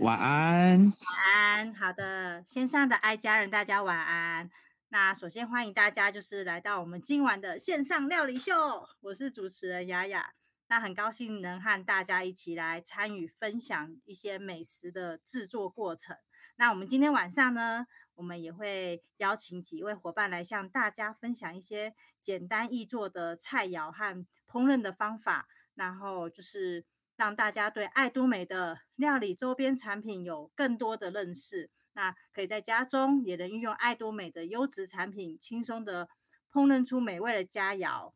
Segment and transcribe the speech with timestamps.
[0.00, 1.74] 晚安，晚安。
[1.74, 4.48] 好的，线上的爱家人，大家晚安。
[4.90, 8.88] 那首先欢迎大家，就是来到我们今晚的线上料理秀。
[9.00, 10.34] 我是主持人雅雅，
[10.68, 16.16] 那很高兴能和大家一起来参与分享一些美食的制作过程。
[16.54, 21.92] 那我们今天晚上呢，我们也会邀请几位伙伴来向大家分享一些
[22.22, 26.86] 简单易做的菜肴和烹饪的方法，然后就是。
[27.18, 36.08] 让大家对爱都美的料理周边产品有更多的认识，那可以在家中也能运用爱多美的优质产品，轻松的
[36.52, 38.12] 烹饪出美味的佳肴。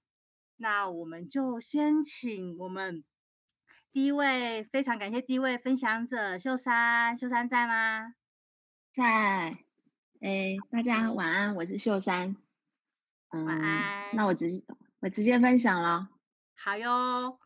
[0.56, 3.02] 那我们就先请我们
[3.90, 8.14] 第一位，非常感谢第一位分享者秀珊，秀珊在吗？
[8.92, 9.58] 在。
[10.20, 12.36] 哎，大家晚安，我是秀珊。
[13.30, 14.14] 嗯、晚安。
[14.14, 14.64] 那我直接
[15.00, 16.10] 我直接分享了。
[16.54, 17.36] 好哟。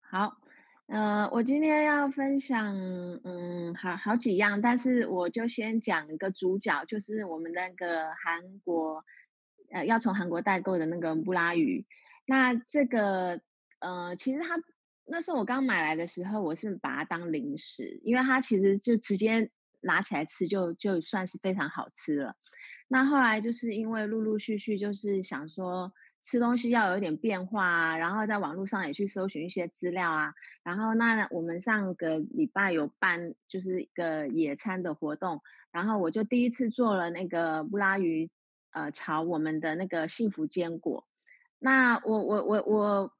[0.00, 0.43] 好。
[0.86, 2.76] 呃，我今天要分享，
[3.24, 9.02] 嗯，好好几样，但是我就先讲一个主角，就是我们那个韩国，
[9.72, 11.84] 呃，要从韩国代购的那个布拉鱼。
[12.26, 13.40] 那这个，
[13.80, 14.56] 呃，其实它
[15.06, 22.36] 那时候我刚买来的时候，我是把它当零食，因为它其实就直接拿起来吃就，就就算是非常好吃了。
[22.88, 25.90] 那后来就是因为陆陆续续就是想说。
[26.24, 35.38] 吃东西要有一点变化啊，然后在网络上也去搜寻一些资料啊，然后那我们上个礼拜有办就是一个野餐的活动，
[35.70, 38.30] 然后我就第一次做了那个布拉鱼，
[38.72, 41.06] 呃，炒我们的那个幸福坚果。
[41.58, 43.12] 那我我我我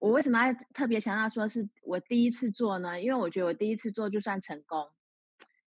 [0.00, 3.00] 我为什么要特别强调说是我第一次做呢？
[3.00, 4.84] 因为我觉得我第一次做就算成功，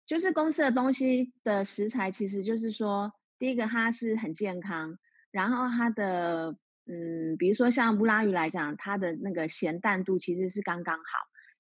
[0.05, 4.97] 就是公司的东西的食材其实就是说，第一个它是很健康，
[5.31, 6.55] 然后它的。
[6.89, 11.03] 嗯，比如说像布拉鱼来讲，它的那个咸淡度其实是刚刚好，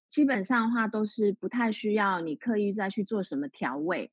[0.07, 4.09] 基本上的话都是不太需要你刻意再去做什么调味，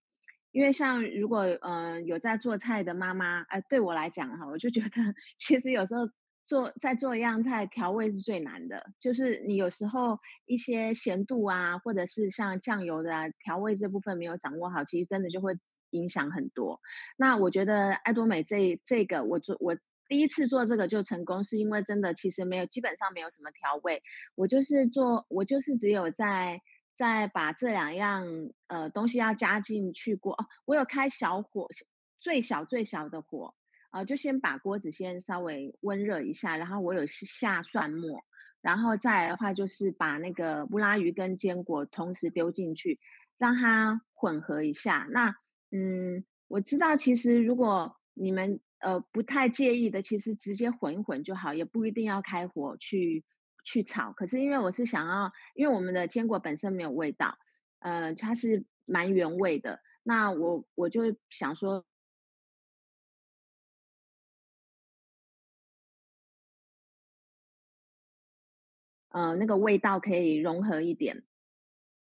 [0.50, 4.88] 因为像如果嗯、有在做菜的妈妈，哎、呃，对我来讲哈，我就觉得
[5.38, 6.08] 其实有时候
[6.42, 15.56] 做在做一样菜调味是最难的，就是你有时候一些咸度啊，或者是像酱油的、啊、调味这部分没有掌握好，其实真的就会
[15.90, 16.80] 影响很多。
[17.16, 19.76] 那我觉得爱多美这这个我做我。
[20.06, 24.02] 第一次做这个就成功，是因为真的其实没有，基本上没有什么调味。
[24.34, 26.60] 我就是做，我就是只有在
[26.94, 28.26] 在把这两样
[28.66, 31.66] 呃东西要加进去锅，哦，我有开小火，
[32.20, 33.54] 最小最小的火，
[33.92, 38.22] 呃，就先把锅子先稍微温热一下，然后我有下蒜末，
[38.60, 43.00] 然后再来的话就是把那个布拉鱼跟坚果同时丢进去，
[43.38, 45.08] 让它混合一下。
[45.10, 45.34] 那
[45.70, 48.60] 嗯，我知道其实如果你们。
[48.84, 53.24] 呃，不太介意的，其实直接混一混就好，也不一定要开火去
[53.64, 54.12] 去炒。
[54.12, 57.38] 可是因为我是想要，因为我们的坚果本身没有味道，
[57.78, 59.80] 呃，它是蛮原味的。
[60.02, 61.82] 那我我就想说，
[69.08, 71.24] 呃，那个味道可以融合一点。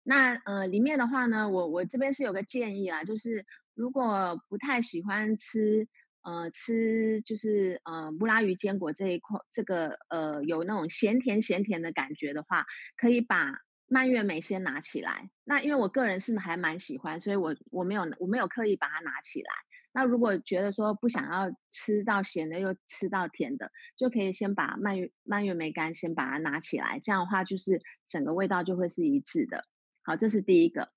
[0.04, 3.44] 那呃，里面的话呢，我我这边是有个建议啦，就是
[3.74, 5.88] 如果不太喜欢吃。
[6.22, 12.64] 呃，吃就是呃，布拉鱼坚果这一块，这个呃，有那种咸甜咸甜的感觉的话，
[12.96, 13.52] 可以把
[13.86, 15.30] 蔓越莓先拿起来。
[15.44, 19.50] 那因为我个人是还蛮喜欢，所以我我没有我没有刻意把它拿起来。
[19.92, 29.64] 那如果觉得说不想要吃到咸的又吃到甜的，就可以先把蔓越蔓越莓干先把它拿起来，这样的话就是整个味道就会是一致的。
[30.02, 30.92] 好，这是第一个。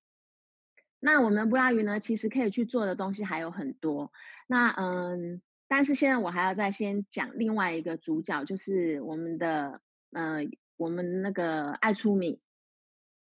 [1.06, 4.10] 那我们布拉鱼呢，其实可以去做的东西还有很多。
[4.46, 9.82] 那嗯，但是现在我还要再先讲另外一个主角，就是我们的
[10.12, 10.38] 呃，
[10.78, 12.40] 我们那个爱出米。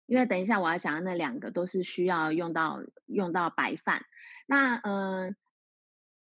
[0.06, 4.04] 因为等一下我要讲的那两个都是需要用到用到白饭。
[4.48, 5.36] 那嗯，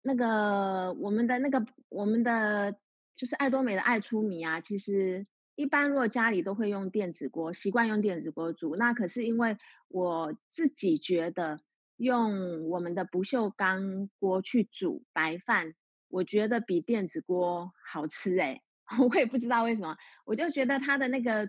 [0.02, 2.76] 那个我们的那个我们的
[3.14, 5.26] 就是爱多美的爱出米啊，其实。
[5.56, 8.76] 一般如果家里都会用电子锅，习惯用电子锅煮。
[8.76, 9.56] 那可是因为
[9.88, 11.58] 我自己觉得
[11.96, 15.74] 用我们的不锈钢锅去煮白饭，
[16.08, 18.60] 我觉得比电子锅好吃哎、
[19.10, 19.96] 我也不知道为什么，
[20.26, 21.48] 我就觉得它的那个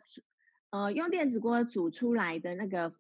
[0.70, 2.94] 呃用电子锅煮出来的那个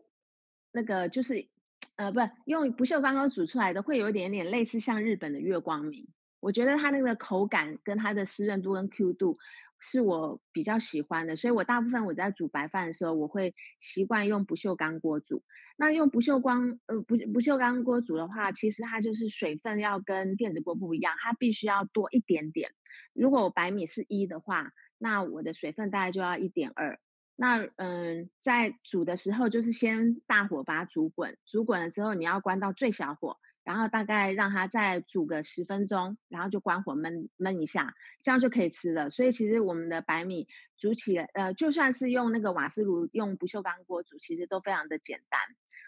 [0.73, 1.47] 那个就是
[1.95, 6.09] 呃不用不锈钢锅煮出来的会有一点点类似像日本的月光米，
[6.41, 9.39] 我觉得它那个口感跟它的湿润度跟 Q 度。
[9.79, 15.43] 是我比较喜欢的，所以我大部分我在煮白饭的时候，我会习惯用不锈钢锅煮。
[15.77, 22.71] 那用不锈钢呃不不锈钢锅煮的话，其实它就是水分要跟电子锅不一样，它必须要多一点点。
[23.13, 26.99] 如果我白米是一的话，那我的水分大概就要一点二。
[27.35, 39.09] 那嗯，在煮的时候就是先大火把它煮滚，煮滚了之后你要关到最小火，然后大概让它再煮个十分钟，然后就关火焖焖一下，这样就可以吃了。
[39.09, 40.47] 所以其实我们的白米
[40.77, 45.41] 煮起来，呃，就算是用那个瓦斯炉、用不锈钢锅煮，其实都非常的简单。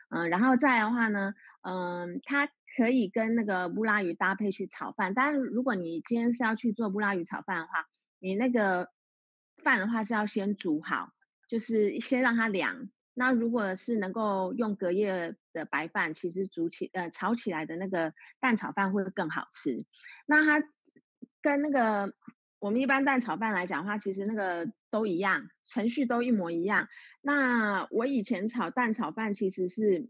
[0.10, 5.14] 嗯，然后再的话呢，嗯，它可以跟那个布拉鱼搭配去炒饭。
[5.14, 7.88] 但是如果你今天是要去做布拉鱼炒饭的话，
[8.20, 8.90] 你那个
[9.64, 11.14] 饭的话是要先煮好。
[11.48, 12.90] 就是先让它凉。
[13.20, 19.86] 那如果是能够用隔夜的白饭，其实煮起呃炒起来的那个蛋炒饭会更好吃。
[20.26, 20.66] 那它
[21.42, 22.14] 跟那个
[22.60, 26.88] 我们一般蛋炒饭来讲的话，其实那个都一样，程序都一模一样。
[27.22, 30.10] 那我以前炒蛋炒饭其实是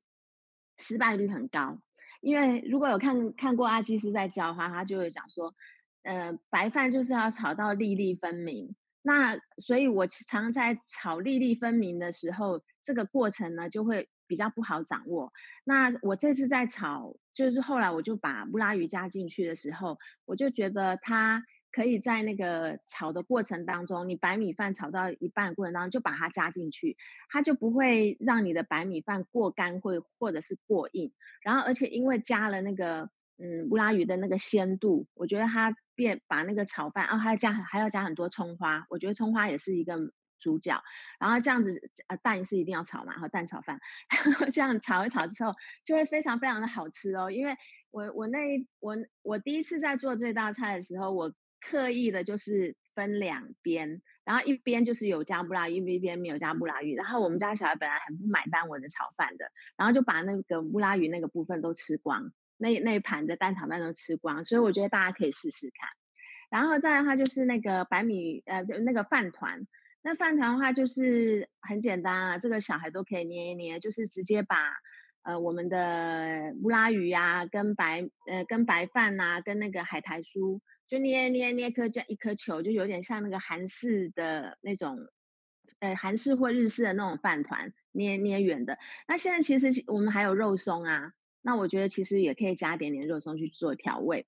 [0.77, 1.81] 失败率很高，
[2.21, 5.55] 因为如果有看看过阿基师在教的话，他就会讲说，
[6.03, 8.75] 呃，白饭就是要炒到粒粒分明。
[9.01, 15.31] 那所以，我常在炒粒粒分明的时候，这个过程呢就会比较不好掌握。
[15.63, 26.97] 那我这次在炒，就是后来我就把布拉鱼加进去的时候，我就觉得它可以在那个炒的过程当中，你白米饭炒到一半过程当中就把它加进去，
[27.29, 31.11] 它就不会让你的白米饭过干会或者是过硬。
[31.41, 35.73] 然后，而且因为加了那个嗯乌拉鱼的那个鲜度，我觉得它。
[35.99, 39.99] 变把那个炒饭，哦，还要加还要加很多葱花，我觉得葱花也是一个
[40.39, 40.81] 主角。
[41.19, 41.77] 然后这样子，
[42.07, 43.77] 呃，蛋是一定要炒嘛，然后蛋炒饭，
[44.23, 45.53] 然后这样炒一炒之后，
[45.83, 47.29] 就会非常非常的好吃哦。
[47.29, 47.53] 因为
[47.91, 56.95] 我我那一我我第一次在做这道菜的时候，我刻意的就是分两边，然后一边就是有加布拉鱼，一边没有加布拉鱼。
[56.95, 62.31] 然后我们家小孩本来很不买单我的炒饭的，然后就把那个布拉鱼那个部分都吃光。
[62.59, 65.89] 那那一盘的蛋炒饭都吃光，所以我觉得大家可以试试看。
[66.51, 69.65] 然后再的话就是那个白米呃那个饭团，
[70.01, 74.73] 那饭团的话就是很简单啊，这个小孩都可以捏一捏，就是直接把
[75.23, 84.97] 呃我们的乌拉鱼呀、啊、跟白呃跟白饭呐、啊、跟那个海苔酥就捏捏捏颗这样一颗球，就有点像那个韩式的那种
[85.79, 88.77] 呃韩式或日式的那种饭团，捏捏圆的。
[89.07, 91.13] 那现在其实我们还有肉松啊。
[91.41, 94.25] 那我觉得其实也可以加点点肉松去做调味，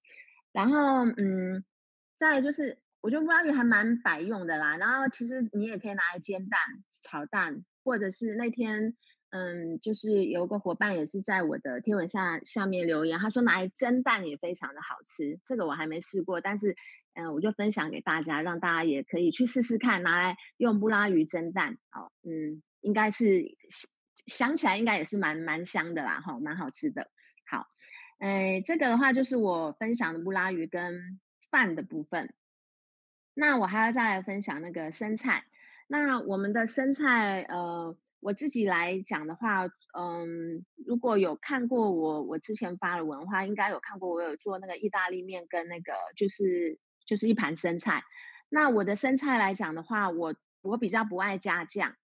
[0.51, 1.63] 然后嗯，
[2.15, 4.77] 再来就是我觉得乌拉鱼还蛮百用的啦。
[4.77, 6.59] 然后其实你也可以拿来煎蛋、
[7.03, 8.95] 炒蛋，或者是那天
[9.31, 15.39] 嗯，就是有个伙伴也是在我的贴文下下面留言，他说拿来蒸蛋也非常的好吃。
[15.43, 16.75] 这个我还没试过，但是
[17.13, 23.57] 嗯，我就分享给大家，让大家也可以去试试看，拿来用乌拉鱼蒸蛋，哦，嗯，应该是。
[24.27, 27.09] 想起来应该也是蛮蛮香的啦，哈，蛮好吃的。
[27.49, 27.67] 好，
[28.19, 31.19] 诶，这个的话就是我分享的布拉鱼跟
[31.49, 32.33] 饭的部分。
[33.33, 35.45] 那我还要再来分享那个生菜。
[35.87, 39.65] 那我们的生菜，呃，我自己来讲的话，
[39.97, 48.03] 嗯，如果有看过我我之前发的文的话，应该有看过我有做那个意大利面跟那个就是就是一盘生菜。
[48.49, 51.95] 那我的生菜来讲的话，我我比较不爱加酱。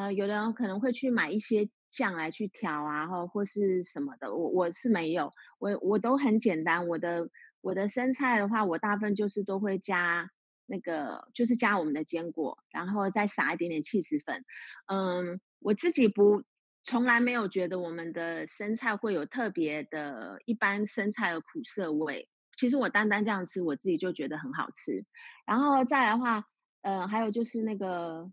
[0.00, 6.88] 呃，有的人可能会去买一些酱来去调啊，或或是什么的，我我是没有，我我都很简单。
[6.88, 7.28] 我的
[7.60, 10.26] 我的生菜的话，我大部分就是都会加
[10.64, 14.42] 那个，就是加我们的坚果，然后再撒一点点起司粉。
[14.86, 16.42] 嗯，我自己不
[16.82, 22.26] 从来没有觉得我们的生菜会有特别的一般生菜的苦涩味。
[22.56, 25.04] 其实我单单这样吃，我自己就觉得很好吃。
[25.44, 26.42] 然后再来的话，
[26.80, 28.32] 呃，还有就是那个。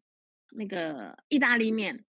[0.51, 2.05] 那个意大利面，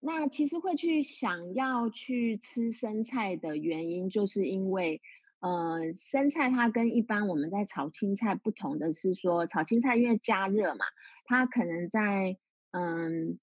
[0.00, 5.00] 那其实会去想要去吃生菜的原因，就是因为，
[5.40, 10.84] 呃，生菜它跟一般我们在炒青菜不同的是说，炒青菜因为加热嘛，
[11.24, 12.36] 它可能在，
[12.72, 13.38] 嗯。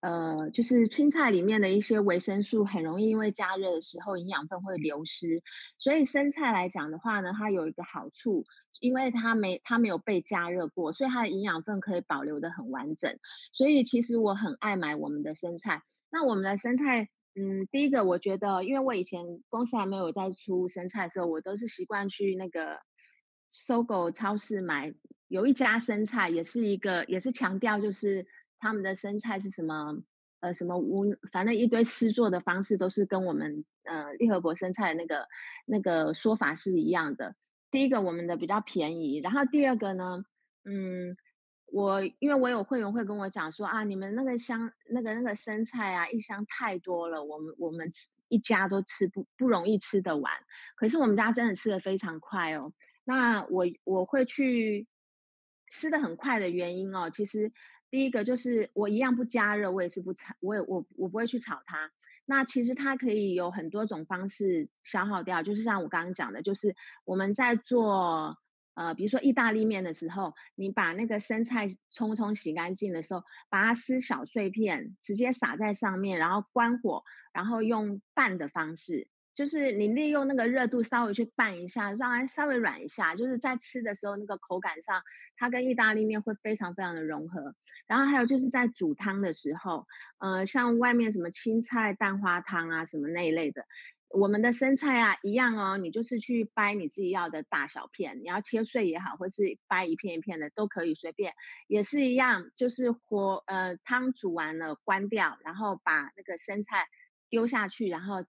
[0.00, 5.42] 呃，就是青菜里面的一些维生素很容易因为加热的时候营养分会流失，
[5.78, 8.44] 所以生菜来讲的话呢，它有一个好处，
[8.80, 13.16] 因为它没它没有被加热过，所以它的营养分可以保留得很完整。
[13.52, 15.82] 所以其实我很爱买我们的生菜。
[16.10, 22.78] 那我们的生菜，嗯，第一个我觉得，因为我以前公司还没有在出生菜的时候，我都是习惯去那个
[23.50, 24.92] 搜狗超市买，
[25.28, 28.26] 有一家生菜也是一个也是强调就是。
[28.58, 30.02] 他们的生菜是什么？
[30.40, 35.26] 呃，什么无，反正一堆施作的方式都是跟我们呃利和国生菜的那个
[35.66, 37.34] 那个说法是一样的。
[37.72, 40.24] 第一个，我们的比较便宜，然后第二个呢，
[40.64, 41.16] 嗯，
[41.72, 50.32] 我因为我有会员会跟我讲说啊，你们那个箱那个那个生菜啊，一箱太多了，我们我们吃一家都吃不不容易吃得完。
[50.76, 52.72] 可是我们家真的吃得非常快哦。
[53.02, 54.86] 那我我会去
[55.68, 57.50] 吃得很快的原因哦，其实。
[57.90, 61.90] 第一个就是我一样不加热，我也是不炒，我也我我不会去炒它。
[62.26, 68.36] 那其实它可以有很多种方式消耗掉，就是像我刚刚讲的，就是我们在做
[68.74, 77.02] 呃，比如说意大利面的时候，你把那个生菜冲冲洗干净的时候，把它撕小碎片，直接撒在上面，然后关火，
[77.32, 79.08] 然后用拌的方式。
[79.38, 85.00] 就是你利用那个热度稍微去拌一下，让它稍微软一下，就是在吃的时候那个口感上，
[85.36, 87.54] 它跟意大利面会非常非常的融合。
[87.86, 89.86] 然后还有就是在煮汤的时候，
[90.18, 93.64] 呃，像外面什么青菜蛋花汤啊什么那一类的，
[94.08, 101.32] 我们的生菜啊一样哦，你就是去掰你自己要的大小片，你要切碎也好，或是掰一片一片的都可以随便，
[101.68, 106.88] 也是一样，就是火呃汤煮完了关掉，然后把那个生菜
[107.30, 108.24] 丢下去，然后。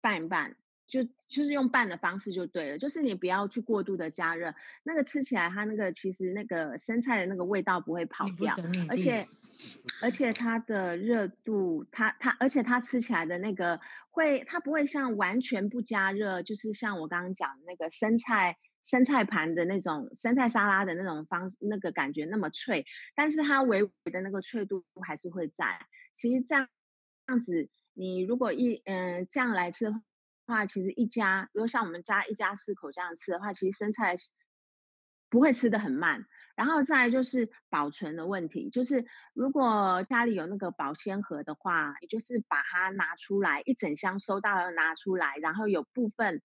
[0.00, 4.52] 拌一拌，就就是用拌的方式就对了，就是你不要去过度的加热，
[4.82, 8.56] 那个吃起来它那个其实那个生菜的那个味道不会跑掉，
[8.88, 9.24] 而且
[10.02, 13.78] 而且它的热度，它它而且它吃起来的那个
[14.10, 25.78] 会，它不会像完全不加热，就是像我刚刚讲的那个生菜生菜盘的那种生菜沙拉的那种方式，那个感觉那么脆，但是它微微的那个脆度还是会在。
[26.14, 26.66] 其实这样
[27.26, 27.68] 这样子。
[28.00, 29.92] 你如果一嗯、这样来吃的
[30.46, 34.16] 话，其实一家如果像我们家一家四口这样吃的话，其实生菜
[35.28, 36.24] 不会吃得很慢。
[36.56, 39.04] 然后再就是保存的问题，就是
[39.34, 46.40] 如果家里有那个保鲜盒的话，也就是把它拿出来一整箱收到要拿出来，然后有部分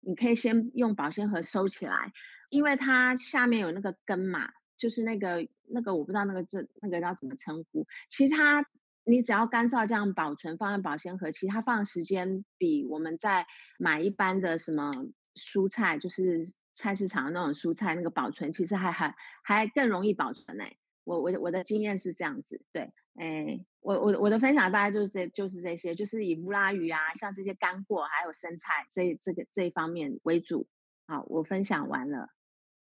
[0.00, 2.12] 你可以先用保鲜盒收起来，
[2.50, 8.62] 因为它下面有那个根嘛，就是那个那个我不知道那个这那个要怎么称呼，其实它。
[9.04, 13.46] 你只要干燥这样保存，放在保鲜盒，其实它放时间比我们在
[13.78, 14.92] 买一般的什么
[15.34, 16.42] 蔬菜，就是
[16.72, 20.64] 菜市场的那种蔬菜，那个保存其实还还还更容易保存呢。
[21.04, 30.68] 我我我的经验是这样子，对，哎，我我我的分享大概就是这就是这些，就是以乌拉鱼啊，像这些干货还有生菜这这个这一方面为主。
[31.08, 32.28] 好，我分享完了，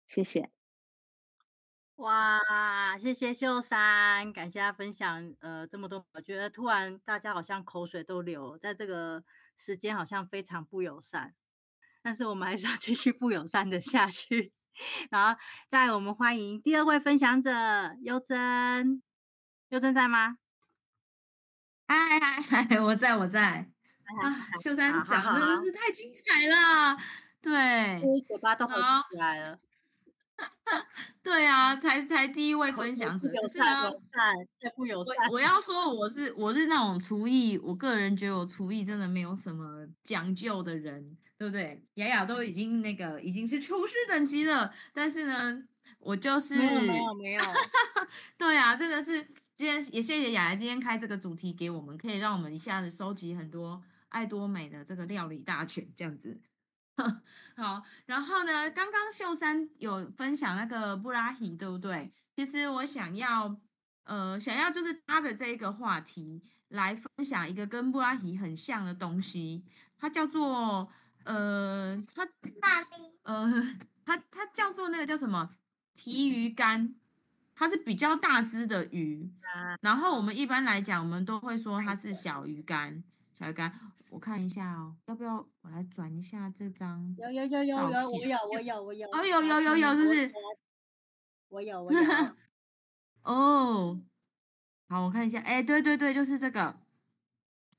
[0.07, 0.51] 谢谢。
[1.99, 9.25] 哇，谢谢秀山，感谢他分享呃这么多，我觉得突然大家好像口水都流，在这个
[9.57, 11.35] 时间好像非常不友善，
[12.01, 14.53] 但是我们还是要继续不友善的下去。
[15.11, 15.37] 然后
[15.67, 17.51] 再我们欢迎第二位分享者
[18.03, 19.03] 优真，
[19.71, 20.39] 优真在吗？
[21.89, 23.69] 嗨嗨嗨， 我在我在
[24.23, 24.31] 啊，
[24.63, 26.97] 秀山讲的真是太精彩了，
[27.43, 28.81] 对，嘴巴都合不
[29.13, 29.59] 起来了。
[31.23, 33.91] 对啊，才才第一位分享者，是啊，
[34.77, 35.15] 不友善。
[35.29, 41.83] 我我要 说，我是我是那种厨艺，我个人觉得我厨艺真的没有什么讲究的人，对不对？
[41.95, 45.63] 雅雅都已经那个已经是厨师等级了，但是呢，
[45.99, 47.43] 我就是没有没有没有。
[48.39, 49.23] 对啊，真的是
[49.57, 56.41] 今天也谢谢雅雅今天开这个主题给我们，可以让我们一下子收集很多爱多美的这个料理大全，这样子。
[57.57, 62.11] 好，然后呢，刚刚秀山有分享那个布拉提，对不对？
[62.37, 63.57] 其实我想要，
[64.05, 69.65] 呃，想要就是搭着这一个话题来分享一个跟布拉提很像的东西，
[69.99, 70.89] 它叫做，
[71.25, 72.27] 呃，它，
[73.23, 75.51] 呃，它它叫做那个叫什么？
[75.95, 76.95] 提鱼竿，
[77.57, 79.29] 它是比较大只的鱼，
[79.81, 83.03] 然后我们一般来讲，我们都会说它是小鱼干。
[83.39, 83.73] 小鱼干，
[84.11, 87.15] 我看一下哦，要不要我来转一下这张？
[87.17, 89.09] 有有有有有，我有我有我有。
[89.13, 90.33] 哦，有有有有，是不是？
[91.49, 92.01] 我有我有。
[93.23, 94.01] 哦，
[94.89, 96.81] 好，我看一下，哎，对对对，就是这个，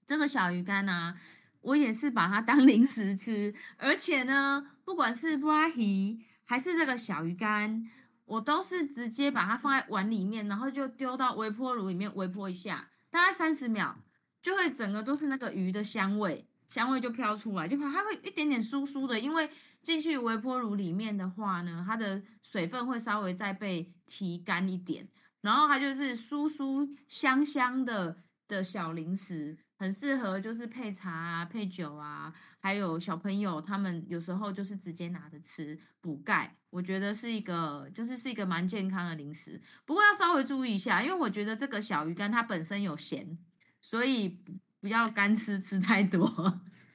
[0.06, 1.20] 这个小鱼干啊，
[1.60, 7.86] 我也是把它当 零食吃，而且呢，不管是布拉提还是这个小鱼干，
[8.24, 13.98] 我都是直接把它放在碗里面，然后就丢到微波炉里面微波一下，大概三十秒。
[14.42, 19.50] 就会整个都是那个鱼的香味，香味就飘出来，就它会一点点酥酥的，因为
[19.82, 25.08] 进去微波炉里面的话呢，它的水分会稍微再被提干一点，
[25.42, 28.16] 然后它就是酥酥香香的
[28.48, 43.38] 的小零食，很适合就是配茶啊、配酒啊，还有小朋友他们有时候就是直接拿着吃补钙，我觉得是一个就是是一个蛮健康的零食，不过要稍微注意一下，因为我觉得这个小鱼干它本身有咸。
[43.82, 44.40] 所以
[44.80, 46.28] 不要干吃吃太多，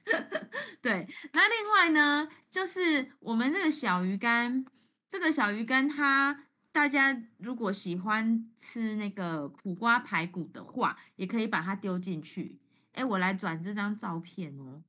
[0.81, 1.07] 对。
[1.33, 4.65] 那另外呢，就是我们这个小鱼干，
[5.07, 12.59] 这个小鱼干它，大家如果喜欢吃那个苦瓜排骨的话，也可以把它丢进去。
[12.93, 14.83] 哎，我来转这张照片哦。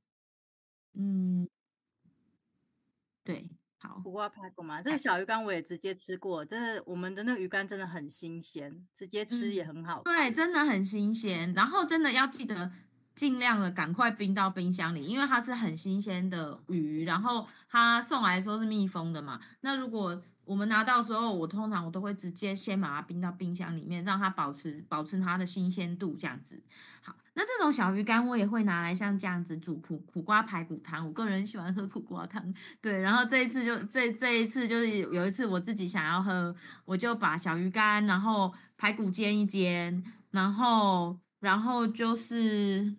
[0.93, 1.47] 嗯，
[3.23, 3.49] 对，
[3.87, 10.01] 好，苦瓜排骨嘛，这个小鱼干我也直接吃过，但是我们的那个鱼干真的很新鲜，直接吃也很好。
[10.03, 11.53] 对，真的很新鲜。
[11.53, 12.71] 然后真的要记得
[13.15, 19.39] 尽量的赶快冰到冰箱里，因为它是很新鲜的鱼，然后它送来的时候是密封的嘛。
[19.61, 26.63] 那如果我们拿到时候，我通常我都会直接先把它冰到冰箱里面，让它保持保持它的新鲜度，这样子。
[27.01, 32.53] 好，那这种小鱼干我也会拿来像这样子煮苦苦瓜排骨汤，我个人喜欢喝苦瓜汤。
[32.81, 42.95] 对，然后这一次就这这一次就是有一次我自己想要喝，我就把小鱼干，然后排骨煎一煎，然后然后就是。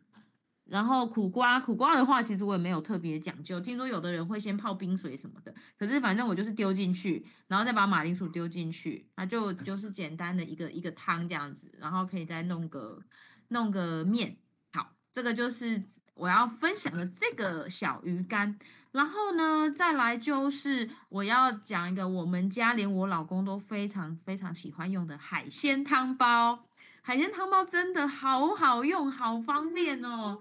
[0.68, 3.58] 然后苦瓜，苦瓜的话，其实我也没有特别讲究。
[3.58, 13.00] 听说有的人会先泡冰水什么的，可是反正我就是丢进去，然后再把马铃薯丢进去，那就就是简单的一个一个汤这样子，然后可以再弄个
[13.48, 14.37] 弄个面。
[14.72, 15.82] 好，这个就是
[16.14, 18.58] 我要分享的这个小鱼干。
[18.90, 26.64] 然后呢，再来就是我要讲一个我们家连我老公都非常非常喜欢用的海鲜汤包。
[27.02, 30.40] 海鲜汤包真的好好用，好方便哦。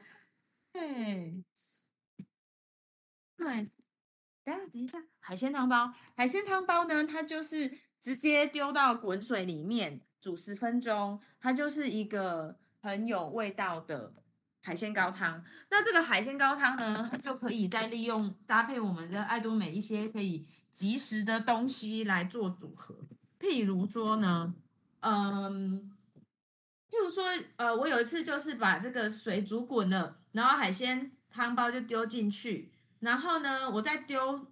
[0.77, 1.43] 对，
[3.35, 3.71] 对，
[4.43, 14.13] 等下等一下，海鲜汤包，海鲜汤包呢，它就是直接丢到滚水里面煮十分钟，它就是一个很有味道的
[14.61, 15.43] 海鲜高汤。
[15.71, 22.95] 那这个海鲜高汤呢，它就可以再利用搭配我们的爱多美一些可以即食的东西来做组合，
[23.39, 24.53] 譬如说呢，
[24.99, 25.91] 嗯。
[26.89, 27.25] 譬如说，
[27.57, 34.45] 呃，我有一次就是把这个水煮滚了，然后海鲜汤包就丢进去，然后呢，我再丢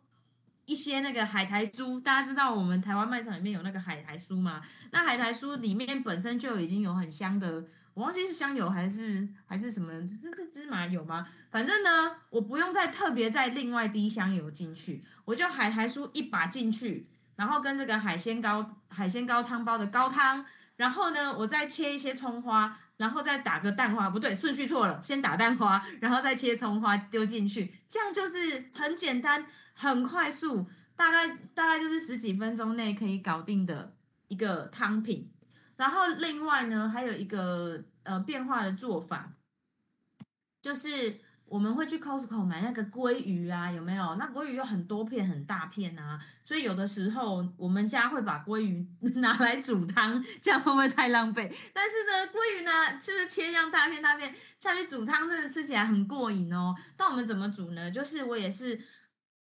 [0.65, 2.01] 一些那个海苔酥。
[2.01, 4.63] 大家知道我们台湾卖场里面有那个海苔酥吗？
[4.89, 7.63] 那海苔酥里面本身就已经有很香的，
[7.94, 9.92] 我忘记是香油还是还是什么，
[10.24, 11.27] 这是芝麻油吗？
[11.51, 20.44] 反正呢，我不用再特别再另外滴香油进去，我就海苔酥一把进去，然后跟这个海鲜高海鲜高汤包的高汤。
[20.77, 30.66] 然后呢，我再切一些葱花，然后再打个蛋花，不对，顺序错了，先打蛋花，然后再切葱花丢进去，这样就是很简单、很快速，
[30.96, 33.93] 大概大概就是十几分钟内可以搞定的
[34.28, 35.32] 一个汤品。
[35.78, 39.34] 然后另外呢，还有一个呃变化的做法，
[40.62, 41.25] 就是。
[41.47, 44.15] 我们会去 Costco 买那个鲑鱼啊，有没有？
[44.15, 48.86] 那鲑鱼有很多片，很大片啊，所以有的时候我们家会把鲑鱼
[49.21, 51.53] 拿来煮汤，这样会不会太浪费？
[51.71, 56.75] 但是呢，鲑鱼呢，就是切这样大片大片下去煮汤，真的吃起来很过瘾哦。
[56.97, 57.91] 那我们怎么煮呢？
[57.91, 58.81] 就是我也是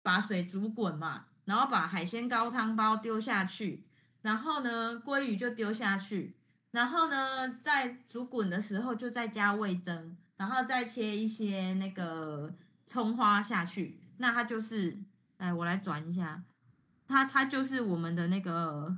[0.02, 3.86] 把水煮滚嘛，然后把海鲜高汤包丢下去，
[4.22, 6.38] 然后呢，鲑鱼就丢下去，
[6.72, 10.16] 然后呢，在煮滚的时候就再加味噌。
[10.40, 14.98] 然后再切一些那个葱花下去，那它就是，
[15.36, 16.42] 哎，我来转一下，
[17.06, 18.98] 它它就是我们的那个，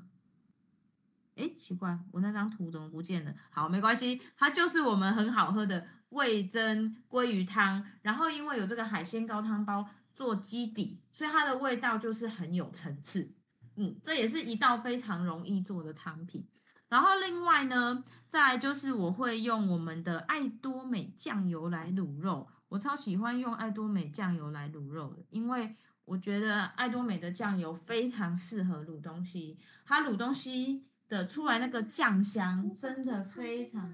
[1.36, 3.34] 哎，奇怪，我那张图怎么不见了？
[3.49, 7.84] 好，没关系，它就是我们很好喝的味噌鲑鱼汤。
[8.04, 13.34] 然后因为有这个海鲜高汤包做基底，所以它的味道就是很有层次。
[13.77, 16.47] 嗯，这也是一道非常容易做的汤品。
[16.91, 25.73] 然后另外呢，再来就是我会用我们的爱多美酱油来卤肉，我超喜欢用爱多美酱油来卤肉的，因为
[26.04, 33.89] 我觉得爱多美的酱油非常适合卤东西，它卤东西的出来那个酱香真的非常。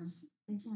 [0.48, 0.72] 等一下，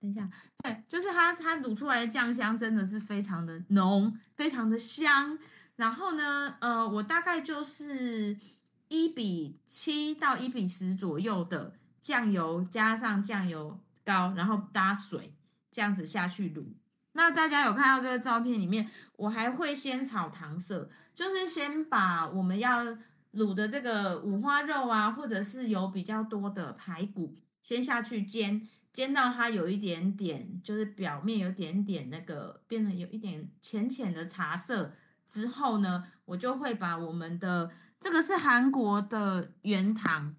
[0.00, 0.30] 等一下，
[0.62, 5.38] 对，就是它它卤出来的酱香真的是非常的浓，非常的香。
[5.76, 8.34] 然后呢，呃，我大概就是。
[8.94, 15.34] 一比七到一比十左右的酱油，加上酱油膏，然后搭水，
[15.72, 16.64] 这样子下去卤。
[17.14, 22.84] 那大家有看到这个照片里面，我还会先炒糖色，就是先把我们要
[23.32, 34.92] 卤的这个五花肉啊，或者是有比较多的排骨，先下去煎，煎到它有一点点，就是表面有点点那个变得有一点浅浅的茶色
[35.26, 37.70] 之后呢，我就会把我们的。
[38.04, 40.36] 这个是韩国的原糖，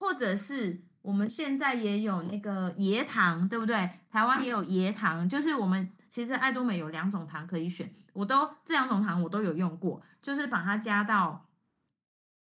[0.00, 3.88] 或者是我们现在也有那个椰糖，对不对？
[4.10, 11.46] 台湾也有椰糖，就是我们其实爱多美有两种糖可以选，我都这两种糖我都有用过，就是把它加到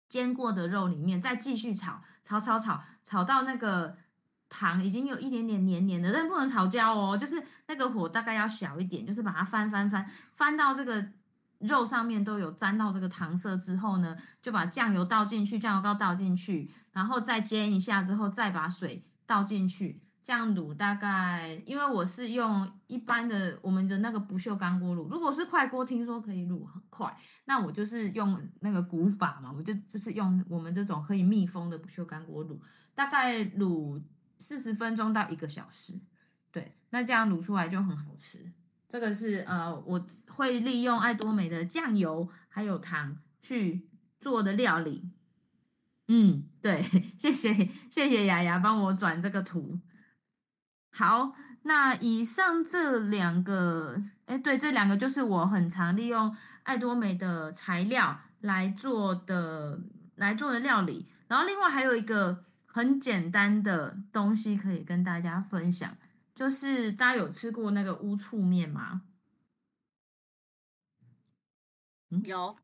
[0.10, 3.96] 煎过的肉里面，再继续炒，炒炒炒，炒到那个
[4.50, 11.13] 糖已经有一点点黏黏的，但不能炒焦哦，就是那个火大概要小一点，就是把它翻翻翻翻到这个。
[11.60, 32.60] 肉上面都有沾到这个糖色之后呢，就把酱油倒进去，酱油膏倒进去，然后再煎一下之后，再把水倒进去，这样卤大概，因为我是用一般的我们的那个不锈钢锅卤，如果是快锅，听说可以卤很快，那我就是用那个古法嘛，我就就是用我们这种可以密封的不锈钢锅卤，
[32.93, 34.02] 大概卤
[34.38, 36.00] 四十分钟到一个小时，
[36.52, 38.52] 对，那这样卤出来就很好吃。
[38.89, 43.88] 这个是呃，我会利用爱多美的酱油还有糖去
[44.19, 45.12] 做的料理。
[46.08, 46.82] 嗯，对，
[47.19, 47.54] 谢谢
[47.89, 49.80] 谢谢雅雅帮我转这个图。
[50.89, 59.82] 好，那以上这两个，哎，对，这两个就是我很常利用爱多美的材料来做的
[60.15, 61.08] 来做的料理。
[61.28, 65.97] 然后另外还有一个很简单的东西可以跟大家分享。
[66.38, 69.02] 就是大家有吃过那个乌醋面吗？
[72.12, 72.56] 嗯，有，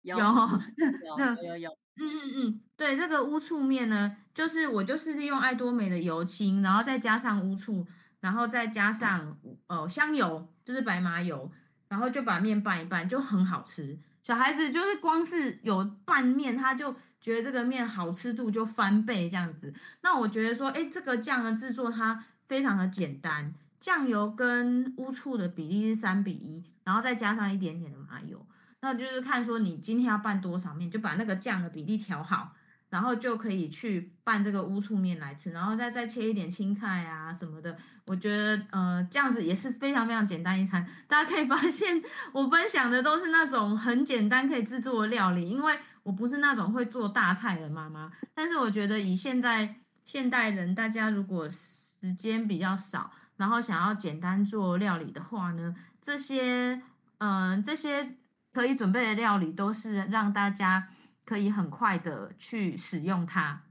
[0.00, 7.86] 有，有，有，有，有，嗯嗯嗯，对，这个乌醋面呢，就是我就是利用爱多美的油青，然后再加上乌醋，
[8.20, 11.52] 然后再加上呃香油，就是白麻油，
[11.88, 13.98] 然后就把面拌一拌，就很好吃。
[14.22, 19.72] 小孩子就是光是有拌面，他就觉得这个面好吃度就翻倍这样子。
[20.00, 22.24] 那我觉得说，哎，这个酱的制作它。
[22.48, 28.44] 非常的简单，酱油跟乌醋的比例是三比一，然后再加上一点点的麻油，
[28.80, 32.54] 那就是看说你今天要拌多少面，就把那个酱的比例调好，
[32.88, 37.76] 然后就可以去拌这个乌醋面来吃，然后再再切一点青菜啊什么的。
[38.06, 40.86] 我觉得呃这样子也是非常非常简单一餐。
[41.06, 56.80] 大家可以发现我分享的都是那种很简单可以制作的料理，因为我不是那种会做大菜的妈妈，但是我觉得以现在现代人大家如果是时间比较少，然后想要简单做料理的话呢，这些
[57.18, 58.16] 嗯、呃、这些
[58.52, 60.88] 可以准备的料理都是让大家
[61.24, 63.62] 可以很快的去使用它。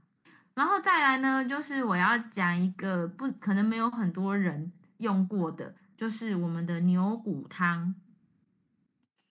[0.54, 7.94] 然后再来呢，就是我要讲一个不可能没有很多人用过的，就是我们的牛骨汤。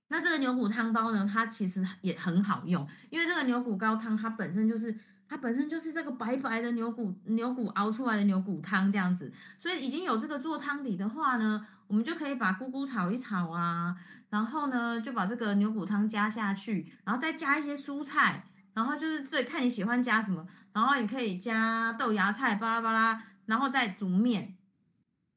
[0.08, 4.98] 那这个牛骨汤包呢，它其实也很好用，因为这个牛骨高汤它本身就是。
[5.30, 13.96] 它本身就是这个白白的牛骨，牛骨熬出来的牛骨汤这样子，所以已经有这个做汤底的话呢，我们就可以把菇菇炒一炒啊，
[14.30, 24.56] 然后呢就把这个牛骨汤加下去，然后再加一些蔬菜，然后就是对，看你喜欢加什么，然后你可以加豆芽菜巴拉巴拉，然后再煮面，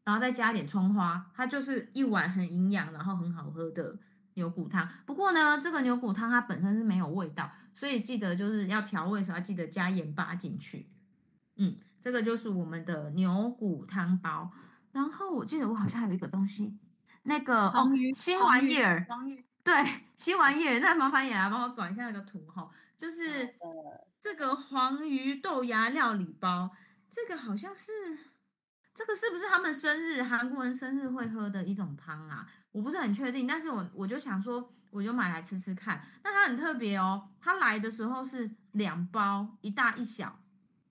[0.05, 3.97] 然后再加点葱花，它就是一碗很营养，然后很好喝的。
[4.41, 10.89] 牛骨汤，不过呢，这个牛骨汤它本身是没有味道，所以记得就是要调味的时候要记得加盐巴进去。
[11.57, 14.51] 嗯，这个就是我们的牛骨汤包。
[14.93, 16.79] 然后我记得我好像还有一个东西，
[17.25, 19.07] 那个哦，新玩意儿，
[19.63, 19.75] 对，
[20.17, 20.81] 新玩意儿。
[20.81, 23.55] 那麻烦也来帮我转一下那个图哈，就是
[24.23, 26.71] 这个黄鱼豆芽料理包，
[27.11, 27.93] 这个好像是。
[29.01, 32.47] 这个是不是他们生日，韩国人生日会喝的一种汤啊？
[32.71, 36.05] 我不是很确定，但是我我就想说，我就买来吃吃看。
[36.23, 40.39] 那它很特别哦，它来的时候是两包，一大一小。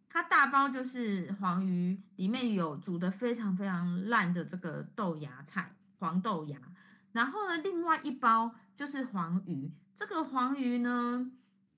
[0.09, 6.57] 它大包就是黄鱼，里面有煮的非常非常烂的这个豆芽菜，黄豆芽。
[7.11, 11.29] 然后呢，另外一包就是黄鱼，这个黄鱼呢，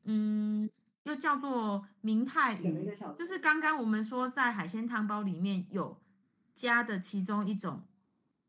[0.06, 0.70] 嗯，
[1.04, 2.89] 又叫做明太鱼，
[3.20, 6.00] 就是刚刚我们说在海鲜汤包里面有。
[6.54, 7.84] 加的其中一种，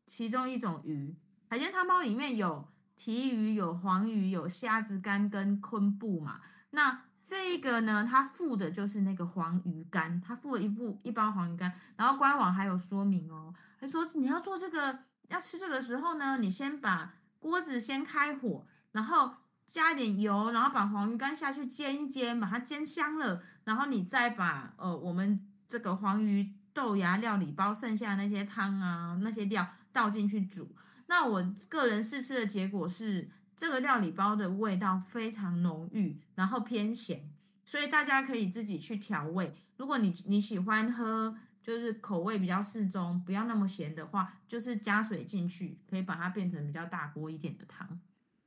[0.05, 1.15] 其中一种鱼，
[1.49, 6.41] 海鲜汤包里面有提鱼、有黄鱼、有虾子干跟昆布嘛。
[6.71, 11.73] 那这个呢，它附的就是那个黄鱼干，它附了一部一包黄鱼干。
[11.95, 19.35] 然后官网还有说明哦，他说你要做这个，要吃这个时候呢，你先把锅子先开火，然后
[19.65, 26.53] 加一点油，然后把黄鱼干下去煎一煎，把它煎香了，然后你再把呃我们这个黄鱼。
[26.73, 30.75] 豆芽料理包剩下那些汤啊，那些料倒进去煮。
[31.07, 37.29] 那我个人试吃的结果是，这个料理包的味道非常浓郁，然后偏咸，
[37.63, 39.53] 所以大家可以自己去调味。
[39.77, 47.99] 如果你你喜欢喝，就是口味比较适中，不要那么咸的话，就是加水进去，可以把它变成比较大锅一点的汤。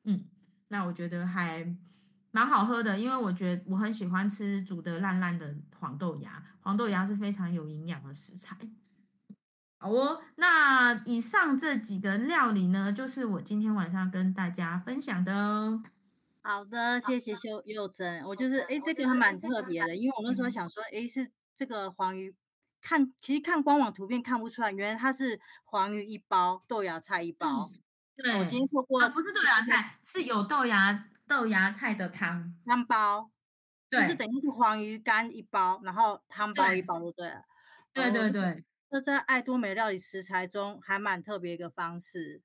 [0.04, 0.24] 嗯，
[0.68, 1.76] 那我觉得还。
[2.36, 8.54] 蛮好喝的，因为我觉得我很喜欢吃煮的烂烂的黄豆芽，黄豆芽是非常有营养的食材。
[9.78, 15.80] 好哦，那以上这几个料理呢，就是我今天晚上跟大家分享的。
[16.42, 22.34] 好的，谢谢秀柚珍，我就是哎，这个还蛮特别的，因为我那时候想说，哎，是这个黄鱼，
[22.82, 27.70] 看其实看官网图片看不出来，原来它是黄鱼一包，豆芽菜一包。
[27.72, 27.80] 嗯、
[28.16, 31.08] 对，我今天错过、啊，不是豆芽菜，是有豆芽。
[31.26, 33.30] 豆芽菜的汤汤包，
[33.90, 37.42] 对，就是等于是黄鱼干一包，然后汤包一包，就对了。
[37.92, 42.42] 对对对，这在爱多美料理食材中还蛮特别一个方式。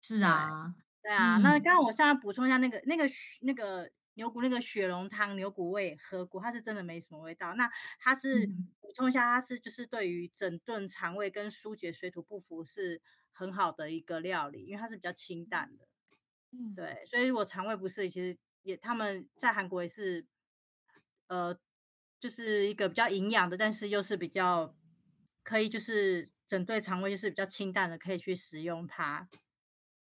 [0.00, 1.36] 是啊，对，对啊。
[1.38, 3.04] 嗯、那刚刚我现在补充一下，那个那个
[3.40, 7.54] 那个牛骨那个雪龙汤牛骨味喝过，它是真的没什么味道。
[7.54, 7.68] 那
[7.98, 8.46] 它是
[8.80, 15.88] 补充一下，它是就是对于整顿肠胃跟疏解水土不服是很好的一个料理，因为它是比较清淡的。
[16.52, 20.26] 嗯，对，所以我肠胃不适，其实也他们在韩国也是，
[21.28, 21.58] 呃，
[22.20, 24.74] 就是一个比较营养的，但是又是比较
[25.42, 29.28] 可以就是整对肠胃，就是比较清淡的，可以去食用它。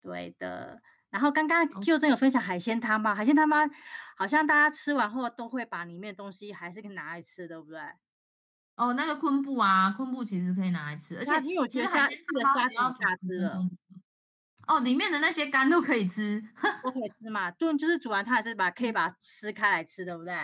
[0.01, 0.81] 对的。
[1.09, 3.65] 然后刚刚就真有分享海鲜汤吧，海鲜汤吧？
[4.17, 7.79] 好像大家吃完后都会把里面的东西还是可以拿来吃，对不对？
[8.75, 13.59] 哦，那个昆布啊，昆布其实可以拿来吃，而且因为我觉得虾这个虾挺好吃的。
[14.67, 16.43] 哦，里面的那些干都可以吃，
[16.83, 17.49] 都可以吃嘛。
[17.51, 20.35] 炖，就是煮完它还是把可以把它撕开来吃，对不对？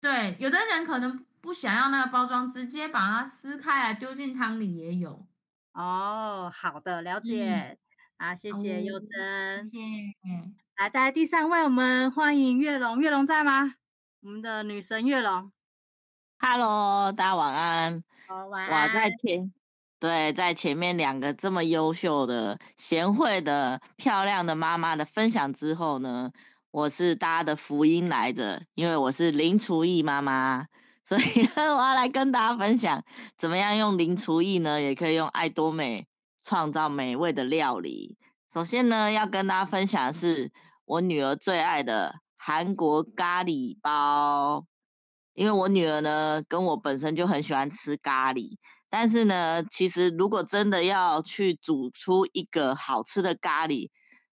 [0.00, 5.26] 对，有的人可能不想要那个包装，直接把它撕开来丢进汤里也有。
[5.72, 7.78] 哦，好的，了解。
[8.16, 10.52] 啊、嗯，谢谢柚真，谢谢。
[10.76, 13.74] 来，在第三位，我们欢迎月龙，月龙在吗？
[14.22, 15.52] 我们的女神月龙。
[16.38, 18.02] Hello，大家晚安。
[18.26, 18.88] 好，晚安。
[18.88, 19.52] 我，在天。
[20.00, 26.32] 对，在前面两个这么优秀的、贤惠的、漂亮的妈妈的分享之后呢，
[26.70, 30.68] 我是大家的福音来着，因为我是零厨艺妈妈，
[31.04, 31.22] 所以，
[31.54, 33.04] 我要来跟大家分享，
[33.36, 36.06] 怎么样用零厨艺呢，也可以用爱多美
[36.42, 38.16] 创造美味的料理。
[38.50, 40.50] 首先呢，要跟大家分享的是
[40.86, 44.64] 我女儿最爱的韩国咖喱包，
[45.34, 48.56] 因为我女儿呢，跟我本身就很喜欢吃咖喱。
[48.90, 53.88] 但是呢，其实如果真的要去煮出一个好吃的咖喱，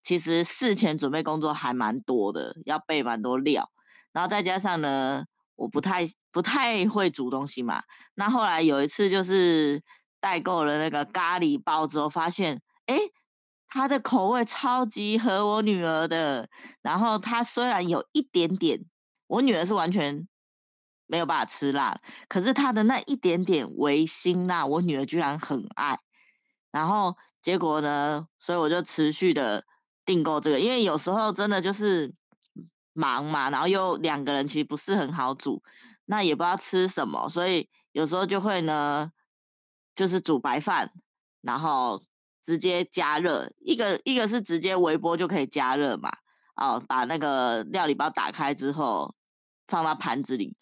[0.04, 3.70] 其实事前准备工作还蛮多的，要备蛮多料。
[4.12, 5.24] 然后再加上呢，
[5.56, 7.82] 我不太不太会煮东西嘛。
[8.14, 9.82] 那后来有一次就是
[10.20, 13.00] 代购了那个咖喱包之后，发现诶，
[13.70, 16.50] 它的口味超级合我女儿的。
[16.82, 18.82] 然后它虽然有一点点，
[19.28, 20.28] 我女儿是完全。
[21.12, 26.00] 没有办法吃辣，可是它的那一点点微辛辣，我女儿居然很爱。
[26.72, 29.66] 然后结果呢，所以我就持续的
[30.06, 32.16] 订购这个，因为有时候真的就是
[32.94, 35.62] 忙嘛，然后又两个人其实不是很好煮，
[36.06, 39.12] 那也不知道吃什么，所以有时候就会呢，
[39.94, 40.94] 就是煮白饭，
[41.42, 42.02] 然后
[42.46, 46.14] 直接加热，一个一个是直接微波就可以加热嘛，
[46.56, 49.14] 哦，把那个料理包打开之后
[49.68, 50.56] 放到盘子里。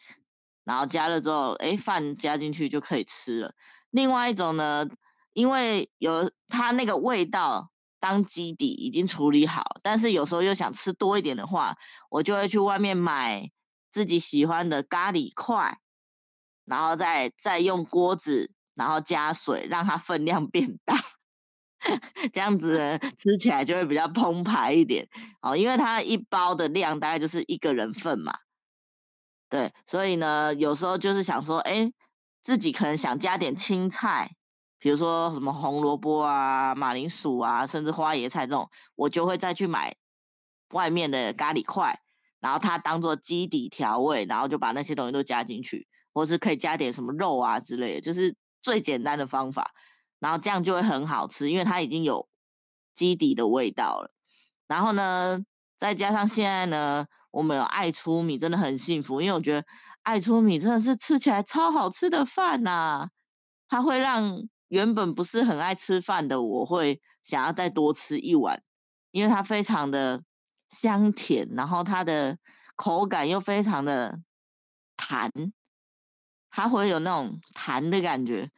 [0.70, 3.56] 然后加热之后，哎，饭加进去就可以吃了。
[3.90, 4.86] 另外一种呢，
[5.34, 11.76] 因为有它那个味道当基底已经处理好，但是有时候又想吃多一点的话，
[12.12, 13.50] 我就会去外面买
[13.92, 15.80] 自己喜欢的咖喱块，
[16.66, 20.94] 然后再再用锅子，然后加水让它分量变大，
[22.32, 25.10] 这样子吃起来就会比较澎湃一点。
[25.42, 28.38] 哦，因为它一包的量大概就是一个人份嘛。
[29.50, 31.92] 对，所以呢，有时候就是想说，哎，
[32.40, 34.36] 自己可能想加点青菜，
[34.78, 39.96] 比如说什么红萝卜啊、马铃薯啊，甚至花椰菜这种，我就会再去买
[40.70, 42.00] 外面的咖喱块，
[42.40, 49.72] 然后它当做基底调味，然后就把那些东西都加进去，或是可以加点什么肉啊之类的，就是最简单的方法，
[50.20, 52.30] 然后这样就会很好吃，因为它已经有
[52.94, 54.12] 基底的味道了。
[54.68, 55.40] 然后呢，
[55.80, 57.08] 再加上现在呢。
[57.32, 59.66] 我们有爱粗米，真的很幸福，因为我觉得
[60.04, 63.10] 爱粗米真的是吃起来超好吃的饭呐，
[63.68, 68.64] 它会让原本不是很爱吃饭的我会想要再多吃一碗，
[69.12, 70.24] 因为它非常的
[70.70, 72.38] 香甜，然后它的
[72.76, 74.20] 口感又非常的
[74.98, 75.32] 弹，
[76.50, 78.50] 它会有那种弹的感觉，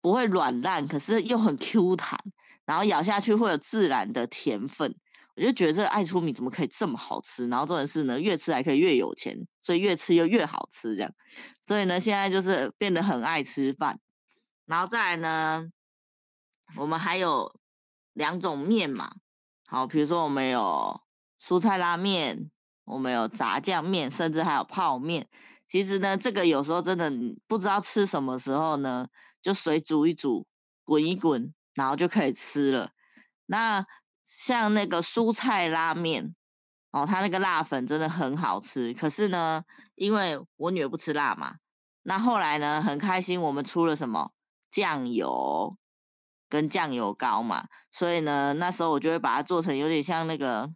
[0.00, 2.18] 不会软烂，可是又很 Q 弹，
[2.66, 4.96] 然后咬下去会有自然的甜分。
[5.36, 7.48] 我就觉得这个爱粗米怎么可以这么好吃？
[7.48, 11.12] 然后重点是呢，越吃还可以越有钱，所以越吃又越好吃这样。
[11.66, 13.98] 所以呢，现在就是变得很爱吃饭。
[14.66, 15.68] 然后再来呢，
[16.76, 17.58] 我们还有
[18.12, 19.10] 两种面嘛，
[19.66, 21.00] 好，比如说我们有
[21.42, 22.50] 蔬菜拉面，
[22.84, 25.28] 我们有炸酱面，甚至还有泡面。
[25.66, 27.10] 其实呢，这个有时候真的
[27.48, 29.08] 不知道吃什么时候呢，
[29.42, 30.46] 就水煮一煮，
[30.84, 32.92] 滚一滚，然后就可以吃了。
[33.46, 33.84] 那
[34.24, 36.34] 像那个蔬菜拉面，
[36.90, 38.94] 哦，它那个辣粉真的很好吃。
[38.94, 41.56] 可是呢，因为我女儿不吃辣嘛，
[42.02, 44.32] 那后来呢，很开心我们出了什么
[44.70, 45.76] 酱油
[46.48, 50.72] 跟酱油膏嘛，所以呢，那时候我就会把它做成有点像那个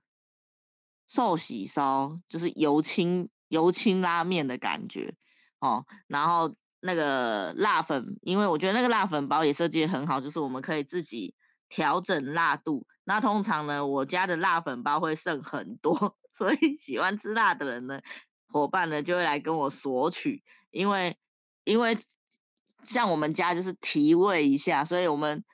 [1.06, 5.14] 寿喜烧，就是油清油清拉面的感觉
[5.60, 5.86] 哦。
[6.06, 11.34] 然后那个辣粉，因为我觉得那个辣粉包也设计得很好，就是我们可以自己
[11.68, 12.86] 调整辣度。
[13.04, 18.00] 那通常呢，我家的辣粉包会剩很多， 所以喜欢吃辣的人呢，
[18.48, 21.16] 伙伴呢就会来跟我索取，因为
[21.64, 21.96] 因为
[22.82, 25.44] 像我们家就是提味一下，所以我们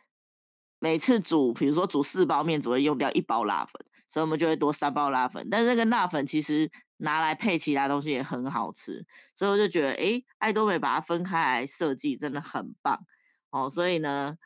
[0.81, 5.48] 每次煮，比如说煮四包面，只会用掉一包辣粉，所以我们就会多三包辣粉。
[5.50, 13.05] 但是那个辣粉其实拿来配其他东西也很好吃，所以我就觉得，哎，爱多美把它分开来设计真的很棒
[13.50, 13.70] 哦。
[13.70, 14.37] 所以呢，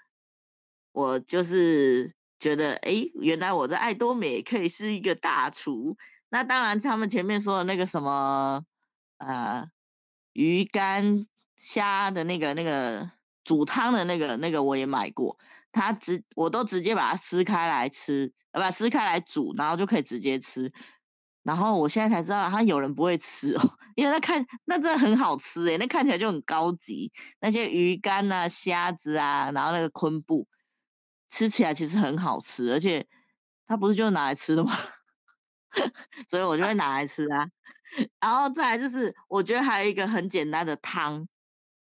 [0.99, 5.97] 我就是觉得，哎，原来我在爱多美可以是一个大厨。
[6.29, 8.65] 那当然，他们前面说的那个什么，
[9.19, 9.69] 呃，
[10.33, 13.13] 鱼干虾的那个那个
[13.45, 15.39] 煮汤的那个那个我也买过，
[15.71, 20.73] 它直我都直接把它撕开来吃，呃，不，撕开来煮，然后就可以直接吃。
[21.45, 23.61] 然后我现在才知道，他有人不会吃哦，
[23.95, 30.49] 因为那看那真的很好吃诶，那看起来就很高级，那些鱼干啊、虾子啊，然后那个昆布，
[31.29, 33.07] 吃起来其实很好吃，而且
[33.67, 34.73] 它不是就拿来吃的吗？
[36.29, 37.49] 所以我就会拿来吃啊。
[38.21, 41.29] 然后再来就是，我觉得还有一个很简单的汤，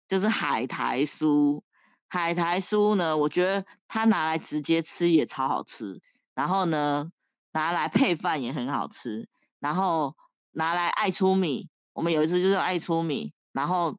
[0.08, 1.62] 就是海苔酥。
[2.10, 6.02] 海苔酥呢，我觉得它拿来直接吃也超好吃，
[6.34, 7.12] 然后呢，
[7.52, 9.28] 拿来配饭也很好吃。
[9.60, 10.16] 然后
[10.52, 13.98] 拿来爱粗米，我们有一次就是爱粗米，然后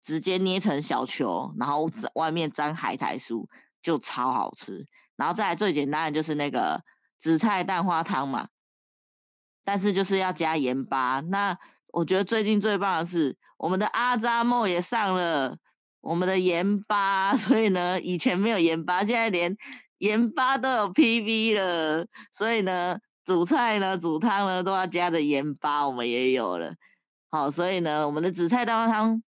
[0.00, 3.48] 直接捏成小球，然后外面沾海苔酥，
[3.86, 4.84] 就超好吃。
[5.14, 6.82] 然后再来最简单的就是那个
[7.20, 8.48] 紫菜蛋花汤嘛，
[9.64, 11.20] 但是就是要加盐巴。
[11.20, 11.56] 那
[11.92, 15.56] 我觉得最近最棒的是我们的阿扎莫也上了
[16.00, 19.56] 我们的盐巴， 所以呢，以前没有盐巴，现在连
[19.98, 22.98] 盐巴都有 PV 了，所以呢。
[23.24, 26.76] 煮菜呢，煮汤呢，都要加的盐巴，我们也有了。
[27.28, 29.20] 好，所以呢，我们的紫菜蛋花汤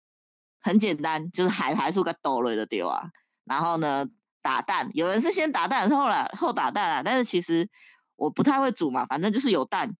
[0.60, 3.10] 很简单，就是海苔素跟豆类的丢啊。
[3.44, 4.06] 然后呢，
[4.42, 7.02] 打蛋，有人是先打蛋，后来后打蛋啊。
[7.04, 7.68] 但是其实
[8.16, 9.96] 我不太会煮嘛，反正就是有蛋，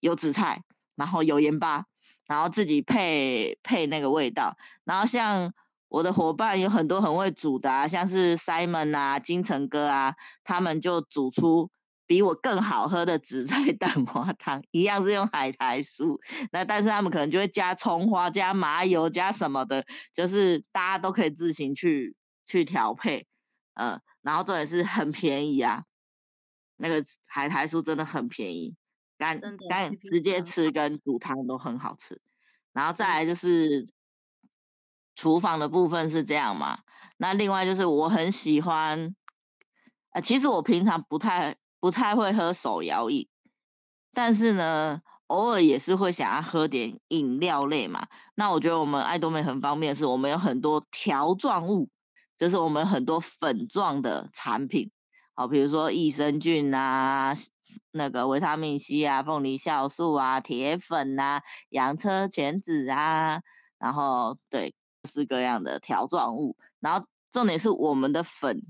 [0.00, 0.62] 有紫菜，
[0.96, 1.84] 然后有盐巴，
[2.26, 4.56] 然后自己配配那个味道。
[4.84, 5.52] 然后像
[5.88, 10.14] 我的伙伴有很多很会煮的啊，像是 Simon 啊、金城哥啊，
[10.44, 11.70] 他们就煮出。
[12.04, 22.14] 比我更好喝的紫菜 蛋花汤，一样是用海苔素，那但是他们可能就会加葱花、加麻油、加什么的，就是大家都可以自行去
[22.44, 23.26] 去调配，
[23.74, 25.84] 嗯，然后这也是很便宜啊，
[26.76, 28.76] 那个海苔酥真的很便宜，
[29.18, 32.20] 干干直接吃跟煮汤都很好吃，
[32.72, 33.88] 然后再来就是
[35.14, 36.80] 厨房的部分是这样嘛，
[37.16, 39.14] 那另外就是我很喜欢，
[40.10, 41.56] 呃，其实我平常不太。
[41.82, 43.26] 不太会喝手摇饮，
[44.12, 48.06] 但是呢，偶尔也是会想要喝点饮料类嘛。
[48.36, 51.90] 那我觉得我们爱多美很方便的是，我们有很多条状物，
[52.36, 54.90] 就是我们很多粉状的产品，
[55.34, 57.34] 好，比如说益生菌啊，
[57.90, 63.42] 那个维他命 C 啊，凤梨酵素啊，铁粉啊，洋车前子啊，
[63.78, 66.56] 然后对，各式各样的条状物。
[66.80, 68.62] 然后重点是我们的粉。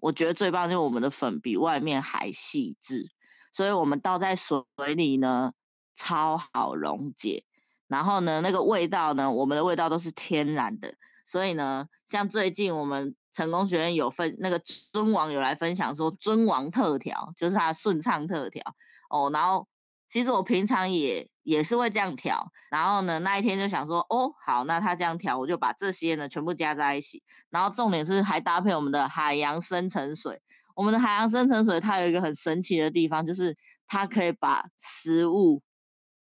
[0.00, 3.08] 我觉得最棒就是我们的粉比外面还细致，
[3.52, 4.64] 所以我们倒在水
[4.96, 5.52] 里呢，
[5.94, 7.44] 超好溶解。
[7.86, 10.96] 然后呢，那个味道呢，我们的味道都是天然的。
[11.24, 18.74] 所以呢，像最近我们成功学院有分那个尊王有来分享说尊王特调，就是它顺畅特调
[19.08, 19.30] 哦。
[19.32, 19.68] 然后
[20.08, 22.52] 其实我平常也也是会这样调。
[22.70, 27.22] 然后呢，那一天就想说，哦，好，那他这样调，我就把这些呢全部加在一起。
[27.50, 30.42] 然后重点是还搭配我们的海洋深层水。
[30.74, 33.56] 我们的海洋深层水它有一个很神奇的地方，就是
[33.86, 35.62] 它可以把食物、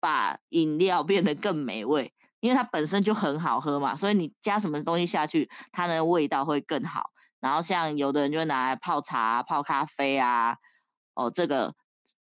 [0.01, 7.11] 把饮料变得更美味，因为它本身就很好喝嘛，所以你加什么东西下去，它的味道会更好。
[7.41, 10.57] 然后像有的人就会拿来泡茶、泡咖啡啊，
[11.15, 11.75] 哦，这个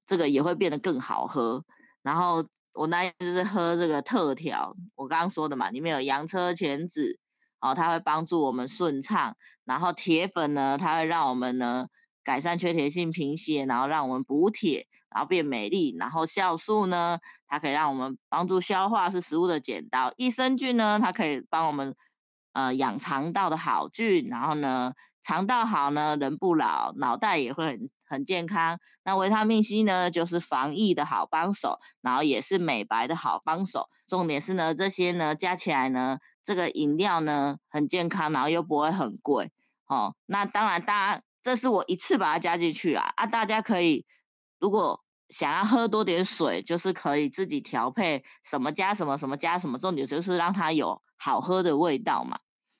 [0.06, 1.64] 这个也会变得更好喝。
[2.02, 7.18] 然后我那天就是喝这个特调，我刚刚说的嘛，里面有洋车前子。
[7.60, 11.86] 哦，它会帮助我们顺畅，然后铁粉呢，它会让我们呢
[12.24, 15.94] 改善缺铁性贫血，然后让我们补铁，然后变美丽。
[15.98, 20.12] 然后酵素呢，它可以让我们帮助消化，是食物的剪刀。
[20.16, 21.94] 益生菌呢，它可以帮我们
[22.52, 28.80] 呃养肠道的好菌，然后呢肠道好呢，人不老，脑袋也会很很健康。
[29.04, 33.88] 那维他命 C 呢，就是防疫的好帮手，然后也是美白的好帮手。
[34.06, 36.18] 重点是呢，这些呢加起来呢。
[36.46, 39.50] 这个饮料呢很健康，然后又不会很贵，
[39.86, 44.06] 哦，那当然大家这是我一次把它加进去啦，啊，大家可以
[44.58, 52.38] 如果想要喝多点水，就是可以自己调配什么加什么，什么加什么，重点就是让它有好喝的味道嘛。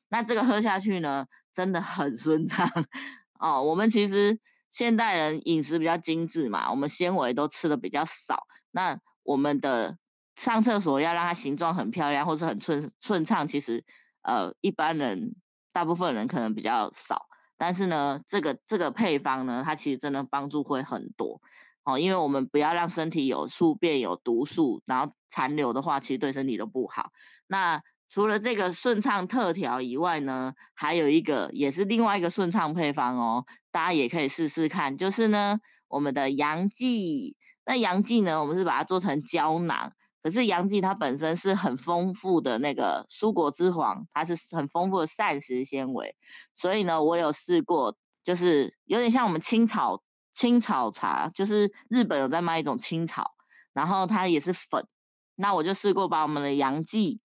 [0.09, 2.71] 那这个喝下去呢，真的很顺畅
[3.39, 3.62] 哦。
[3.65, 4.41] 我们其实
[4.71, 8.47] 现代人饮食比较精致嘛，我们纤维都吃的比较少。
[8.71, 9.99] 那我们的
[10.37, 13.85] 上厕所要让它形状很漂亮，或是很顺顺畅，其实
[14.23, 15.35] 呃一般人
[15.73, 17.27] 大部分人可能比较少。
[17.65, 21.41] 但是呢，这个这个配方呢，它其实真的帮助会很多
[21.83, 27.09] 哦，因为我们不要让身体有宿便有毒素，然后残留的话，其实对身体都不好。
[27.47, 37.35] 那除了这个顺畅特调以外呢，还有一个也是另外一个顺畅配方哦，大家也可以试试看，就是呢我们的洋蓟。
[37.65, 39.95] 那洋蓟呢，我们是把它做成胶囊。
[40.25, 46.16] 可是洋蓟它本身是很丰富的那个蔬果之皇，它是很丰富的膳食纤维，
[46.57, 50.03] 所以呢，我有试过，就是有点像我们青草
[50.33, 53.33] 青草茶，就是日本有在卖一种青草，
[53.75, 54.87] 然后它也是粉，
[55.35, 57.20] 那我就试过把我们的杨记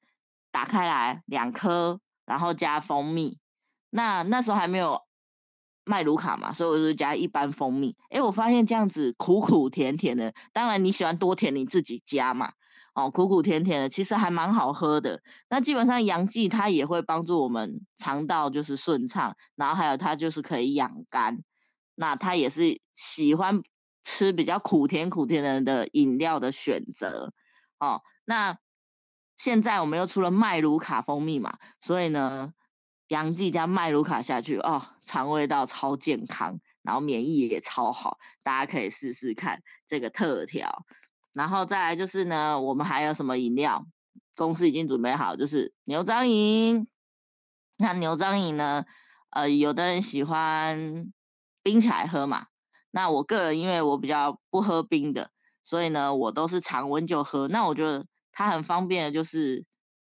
[0.52, 3.39] 打开来两颗，然后加蜂蜜，
[3.89, 5.04] 那那时候还没有
[5.86, 12.52] 麦卢卡嘛，所以我就加一般蜂蜜，诶，我发现这样子苦苦甜甜的，当然你喜欢多甜你自己加嘛。
[13.00, 15.22] 哦，苦苦甜甜的，其实还蛮好喝的。
[15.50, 21.43] 那基本上洋蓟它也会帮助我们肠道就是顺畅，然后还有它就是可以养肝。
[21.95, 23.62] 那它也是喜欢
[24.04, 27.32] 吃比较苦甜苦甜的的饮料的选择。
[27.80, 28.58] 哦，那
[29.38, 32.52] 现在我们又出了麦卢卡蜂蜜嘛，所以呢，
[33.08, 40.86] 洋蓟加麦卢卡下去，哦，肠胃道超健康，然后免疫也超好，大家可以试试看这个特调。
[41.34, 43.86] 然后再来就是呢，我们还有什么饮料？
[44.36, 46.88] 公司已经准备好，就是牛樟饮。
[47.78, 48.86] 那牛樟饮呢？
[49.32, 51.12] 呃，有的人喜欢
[51.62, 52.48] 冰起来喝嘛。
[52.90, 55.30] 那我个人因为我比较不喝冰的，
[55.64, 57.48] 所以呢，我都是常温就喝。
[57.48, 59.66] 那我觉得它很方便的，就是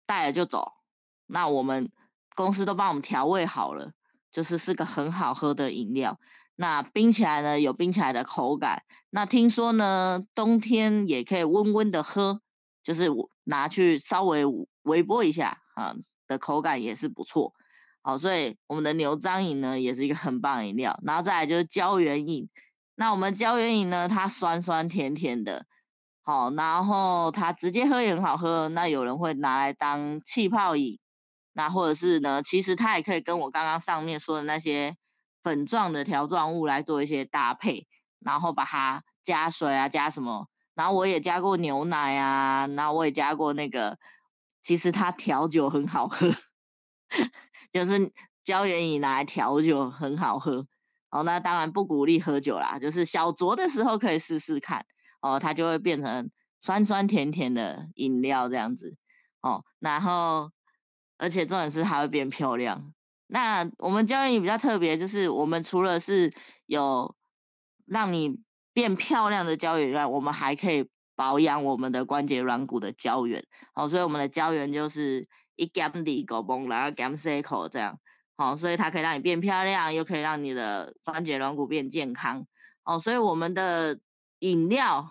[0.07, 0.71] 带了就走。
[1.27, 1.91] 那我们
[2.35, 3.91] 公司都帮我们调味好了，
[4.31, 6.19] 就是是个很好喝的饮料。
[6.61, 8.83] 那冰起来呢，有冰起来的口感。
[9.09, 12.39] 那听说呢，冬天也可以温温的喝，
[12.83, 13.07] 就是
[13.43, 14.43] 拿去稍微
[14.83, 15.95] 微波一下啊，
[16.27, 17.53] 的口感也是不错。
[18.03, 20.99] 好，所以我们的牛樟饮呢，也是一个很棒饮料。
[21.03, 22.47] 然后再来就是胶原饮。
[22.93, 25.65] 那我们胶原饮呢，它酸酸甜甜的，
[26.21, 28.69] 好，然后它直接喝也很好喝。
[28.69, 30.99] 那有人会拿来当气泡饮，
[31.53, 34.95] 那或者是呢，其实它也可以跟我刚刚上面说的那些。
[35.43, 37.87] 粉状的条状物来做一些搭配，
[38.19, 40.47] 然后把它加水啊，加什么？
[40.73, 43.99] 然后我也加过牛奶啊，然后我也加过那个，
[44.61, 46.31] 其实它调酒很好喝，
[47.71, 48.13] 就是
[48.43, 50.67] 胶原饮拿来调酒很好喝。
[51.09, 54.85] 哦，那当然不鼓励喝酒啦，就是小酌的时候可以试试看，
[55.19, 56.31] 哦，它就会变成
[56.61, 58.95] 酸酸甜甜的饮料这样子。
[59.41, 60.51] 哦，然后
[61.17, 62.93] 而且重点是它会变漂亮。
[63.33, 66.33] 那我们胶原比较特别，就是我们除了是
[66.65, 67.15] 有
[67.85, 68.41] 让你
[68.73, 73.45] 变漂亮的胶原以外，我们还可以保养我们的关节软骨的胶原。
[73.73, 77.99] 好，所以我们的胶原就是一 gam 的狗崩，然后 gam cycle 这样。
[78.35, 82.47] 好，所以它可以让你变漂亮，又可以让你的关节软骨变健康。
[82.83, 84.01] 哦，所以我们的
[84.39, 85.09] 饮料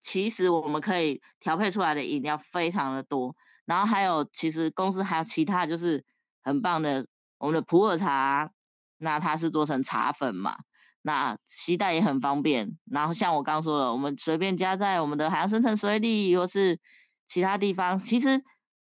[0.00, 3.36] 其实我们可以调配出来的饮料非常的多。
[3.66, 6.04] 然后还有，其实公司还有其他就是
[6.42, 7.06] 很棒的。
[7.42, 8.52] 我们的普洱茶，
[8.98, 10.58] 那它是做成茶粉嘛，
[11.02, 12.78] 那携带也很方便。
[12.88, 16.78] 然后像我刚刚说了，我们随便加在我们的海洋深层水里，或是
[17.26, 17.98] 其他地方。
[17.98, 18.44] 其实，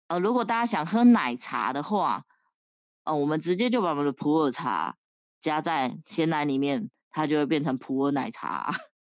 [0.07, 2.23] 呃，如果大家想喝奶茶的话，
[3.03, 4.95] 呃，我们直接就把我们的普洱茶
[5.41, 8.73] 加在鲜奶里面，它就会变成普洱奶茶。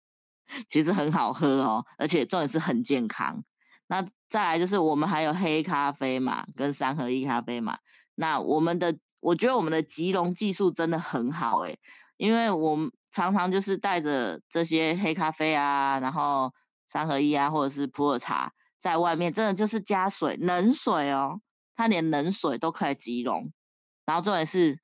[0.67, 3.45] 其实很好喝哦，而且重点是很健康。
[3.88, 7.77] 那再来就是我们还有黑咖啡嘛，跟三合一咖啡嘛，
[8.13, 8.97] 那我们的。
[9.22, 11.80] 我觉得我们的即溶技术真的很好诶，
[12.17, 16.51] 因为我们常常就是带着这些黑咖啡啊，然后
[16.88, 21.39] 三合一啊，或者是普洱茶，在外面真的就是加水，冷水哦，
[21.76, 23.53] 它连冷水都可以即溶，
[24.05, 24.80] 然后重点是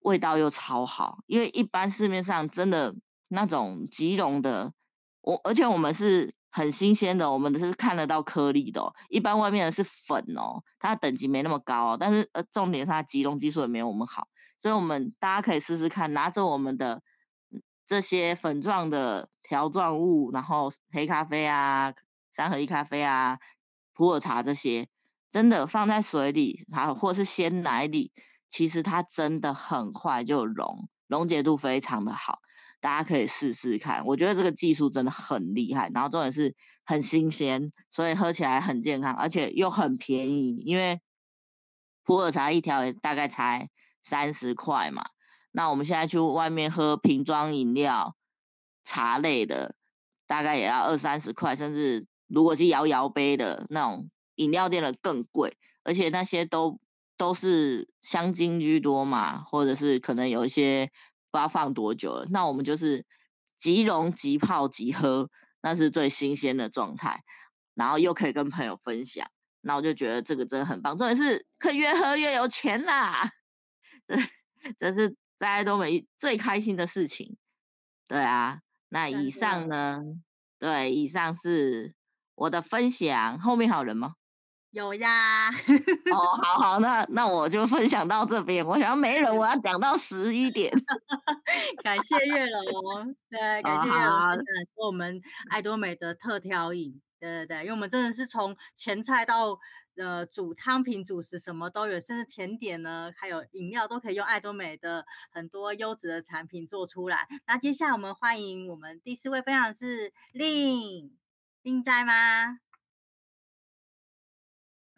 [0.00, 2.96] 味道又超好，因为一般市面上真的
[3.28, 4.72] 那种即溶的，
[5.20, 6.34] 我而且我们是。
[6.52, 8.94] 很新鲜的，我们的是看得到颗粒的哦。
[9.08, 11.96] 一般外面的是粉哦，它等级没那么高哦。
[11.98, 14.28] 但是呃，重点是它集中技术也没有我们好，
[14.58, 17.02] 所以我们大家可以试试看，拿着我们的
[17.86, 21.94] 这些粉状的条状物，然后黑咖啡啊、
[22.30, 23.38] 三合一咖啡啊、
[23.94, 24.88] 普洱茶这些，
[25.30, 28.12] 真的放在水里，然后或是鲜奶里，
[28.50, 32.40] 其实它真的很快就溶，溶解度非常的好。
[32.82, 34.04] 大家可以试试看。
[34.04, 40.56] 我觉得这个技术真的很厉害，然后重点是很新鲜，所以喝起来很健康，而且又很便宜。
[40.56, 41.00] 因为
[42.04, 43.70] 普洱茶一条大概才
[44.02, 45.04] 三十块嘛，
[45.52, 48.16] 那我们现在去外面喝瓶装饮料、
[48.82, 49.76] 茶类的，
[50.26, 56.80] 大概也要二三十块，甚至如果是摇摇杯的那种饮料店的更贵，而且那些都。
[57.18, 60.90] 都是香精居多嘛，或者是可能有一些
[61.32, 62.26] 不知道放多久了。
[62.30, 63.04] 那我们就是
[63.58, 65.28] 即溶即泡即喝，
[65.60, 67.24] 那是最新鲜的状态，
[67.74, 69.26] 然后又可以跟朋友分享。
[69.62, 73.30] 那我就觉得这个真的很棒，重点是可以越喝越有钱啦！
[74.06, 74.16] 这
[74.78, 77.36] 这是大家都没最开心的事情。
[78.06, 80.00] 对啊，那以上呢？
[80.58, 81.94] 对，以上是
[82.34, 83.38] 我的分享。
[83.38, 84.14] 后面还有人吗？
[84.72, 85.50] 有呀，
[86.12, 88.66] 哦，好好，那那我就分享到这边。
[88.66, 90.72] 我想要没人，我要讲到十一点。
[91.84, 94.42] 感谢月龙，对，感谢月龙
[94.76, 95.20] 我们
[95.50, 99.58] 爱多美的特调饮，对对对，因为我们真的是从前菜到
[99.96, 107.28] 呃煮汤品、主食什么都有，甚至甜点呢，还有饮料都可以用爱多美的很多优质的产品做出来。
[107.46, 111.14] 那接下来我们欢迎我们第四位分享是令，
[111.60, 112.58] 令在吗？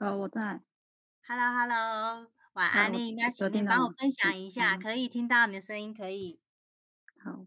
[0.05, 0.61] 哦，我在。
[1.27, 3.15] Hello，Hello，晚安，丽。
[3.17, 6.39] 那请你帮我分享一下，可以听到你的声音，可以。
[7.23, 7.47] 好。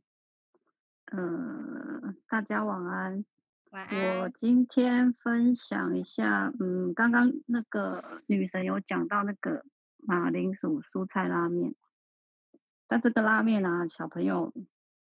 [1.11, 3.23] 呃，大家晚安。
[3.69, 4.21] 晚安。
[4.21, 9.63] 我今天分享一下，嗯，刚刚那个女神有讲到那个
[9.99, 11.75] 马铃薯蔬菜拉面，
[12.87, 14.51] 但这个拉面啊，小朋友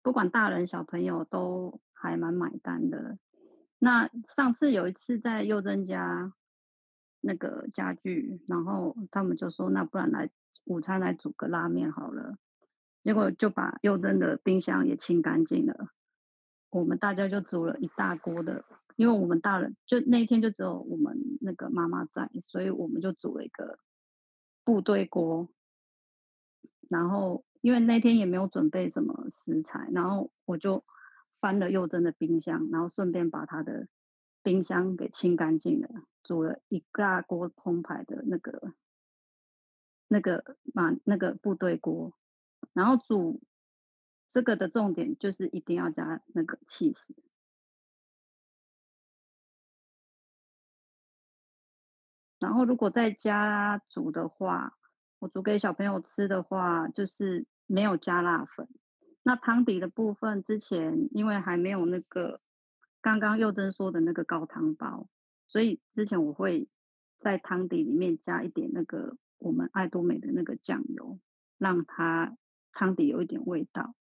[0.03, 3.17] 不管大人小朋友都还蛮买单的。
[3.79, 6.33] 那上次有一次在佑珍家。
[7.21, 10.29] 那个家具，然后他们就说：“那不然来
[10.65, 12.35] 午餐来煮个拉面好了。”
[13.01, 15.89] 结果就把佑珍的冰箱也清干净了。
[16.69, 18.65] 我们大家就煮了一大锅的，
[18.95, 23.79] 因为我们大人就那一天就只有我们那个妈妈在，所以我们就煮了一个
[24.63, 25.47] 部队锅。
[26.89, 30.83] 然后因为那天也没有准备什么食材，然后我就
[31.39, 33.87] 翻了佑珍的冰箱，然后顺便把他的。
[34.43, 35.87] 冰箱给清干净了，
[36.23, 38.73] 煮了一大锅澎湃的那个、
[40.07, 42.13] 那个嘛，那个部队锅。
[42.73, 43.41] 然后煮
[44.29, 47.13] 这个的重点就是一定要加那个起司。
[52.39, 54.77] 然后如果在家煮的话，
[55.19, 58.67] 我煮给小朋友吃的话，就是没有加辣粉。
[59.21, 62.41] 那汤底的部分，之前因为还没有那个。
[63.01, 65.09] 刚刚佑珍说的那个高汤包，
[65.47, 66.69] 所以之前我会
[67.17, 71.19] 在汤底里面加一点那个我们爱多美的那个酱油，
[71.57, 72.37] 让它
[72.71, 73.95] 汤底有一点味道，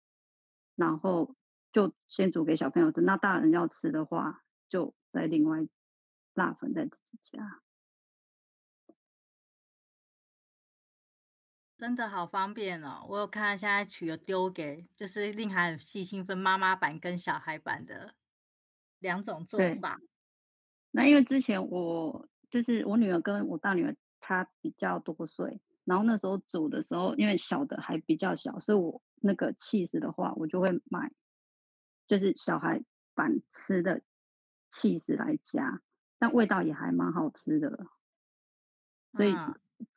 [0.75, 1.35] 然后
[1.71, 3.01] 就先煮给小朋友吃。
[3.01, 5.67] 那大人要吃的话，就再另外
[6.33, 7.61] 辣粉再自己加。
[11.77, 13.05] 真的好方便哦！
[13.07, 18.15] 我有看到现在取了丢给，就是令孩很细心分妈妈版跟小孩版的。
[18.99, 19.97] 两种做法，
[20.91, 31.11] 那因为之前我就是我女儿跟我大女儿她比较多岁，然后那时候煮的时候，因为小的还比较小，所以我那个起司的话，我就会买，
[32.07, 32.83] 就是小孩
[33.13, 34.01] 版吃的
[34.69, 35.81] 起司来加，
[36.17, 37.87] 但味道也还蛮好吃的。
[39.13, 39.35] 所以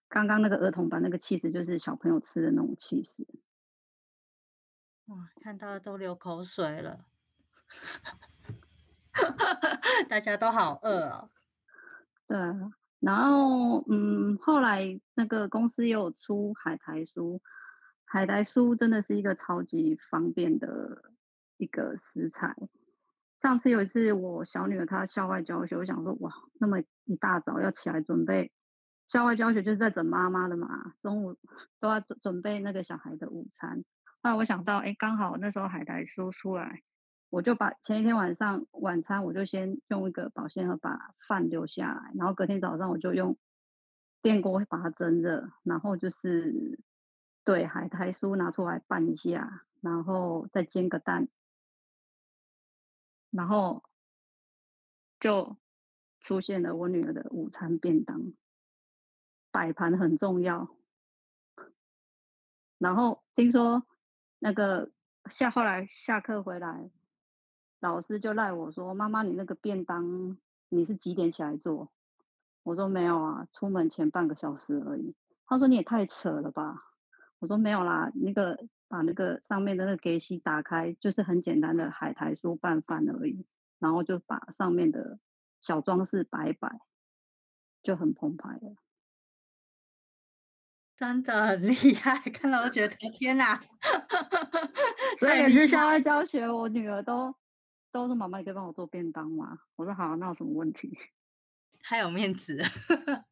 [0.08, 3.26] 刚刚那个儿童版那个起司就是小朋友吃的那种起司。
[5.06, 7.06] 哇，看到都流口水了。
[10.08, 11.30] 大家都好饿哦。
[12.26, 12.38] 对，
[13.00, 17.40] 然后嗯，后来那个公司也有出海苔酥，
[18.04, 21.12] 海苔酥真的是一个超级方便的
[21.56, 22.54] 一个食材。
[23.40, 28.52] 上次有一次我小女儿她校外教学，我想说哇，那么一大早要起来准备
[29.06, 31.36] 校外教学，就是在整妈妈的嘛，中午
[31.80, 33.82] 都要准准备那个小孩的午餐。
[34.22, 36.82] 后来我想到，哎，刚好那时候海苔酥出来。
[37.30, 43.38] 我就把前一天晚上晚餐，我就先用一个保鲜盒把饭留下来，然后隔天早上我就用
[44.20, 46.80] 电锅把它蒸热，然后就是
[47.44, 51.28] 对海苔酥拿出来拌一下，然后再煎个蛋，
[53.30, 53.84] 然后
[55.20, 55.56] 就
[56.20, 58.32] 出现了我女儿的午餐便当。
[59.52, 60.76] 摆盘很重要，
[62.78, 63.84] 然后听说
[64.38, 64.92] 那个
[65.26, 66.90] 下后来下课回来。
[67.80, 71.90] 老师就赖我说：“妈妈，你那个便当你是几点起来做？”
[72.62, 75.14] 我说：“没有啊，出门前半个小时而已。”
[75.46, 76.74] 他说：“你也太扯了吧！”
[77.40, 83.46] 我说：“没有啦，那个把那个上面的那个给洗打开，就是很简单的海苔酥拌饭而已，
[83.78, 85.18] 然后就把上面的
[85.60, 86.80] 小装饰摆摆，
[87.82, 88.76] 就很澎湃了。
[90.94, 93.58] 真的很厉害，看到都觉得天哪！
[95.18, 97.34] 所以 也是校外教学，我女儿都
[97.92, 99.58] 都说妈妈，你可以帮我做便当吗？
[99.76, 100.96] 我说好，那有什么问题？
[101.82, 102.64] 太有面子了。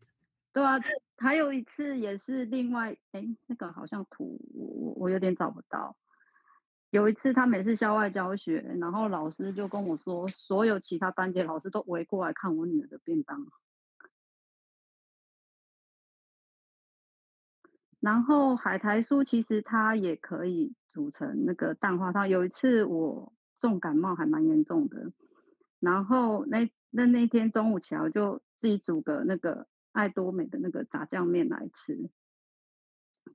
[0.53, 0.77] 对啊，
[1.19, 5.97] 还有一次也是另外，哎，那个好像图我我有点找不到。
[6.91, 13.47] 有一次他每次校外教学，然后老师就跟我说，所有其他班级老师都围过来看我女儿的便当。
[18.01, 22.29] 然后海苔酥其实它也可以煮成那个蛋花汤。
[22.29, 25.13] 有一次我重感冒还蛮严重的，
[25.81, 32.11] 然后那那那天中午起来我就自己煮个那个爱多美的那个炸酱面来吃。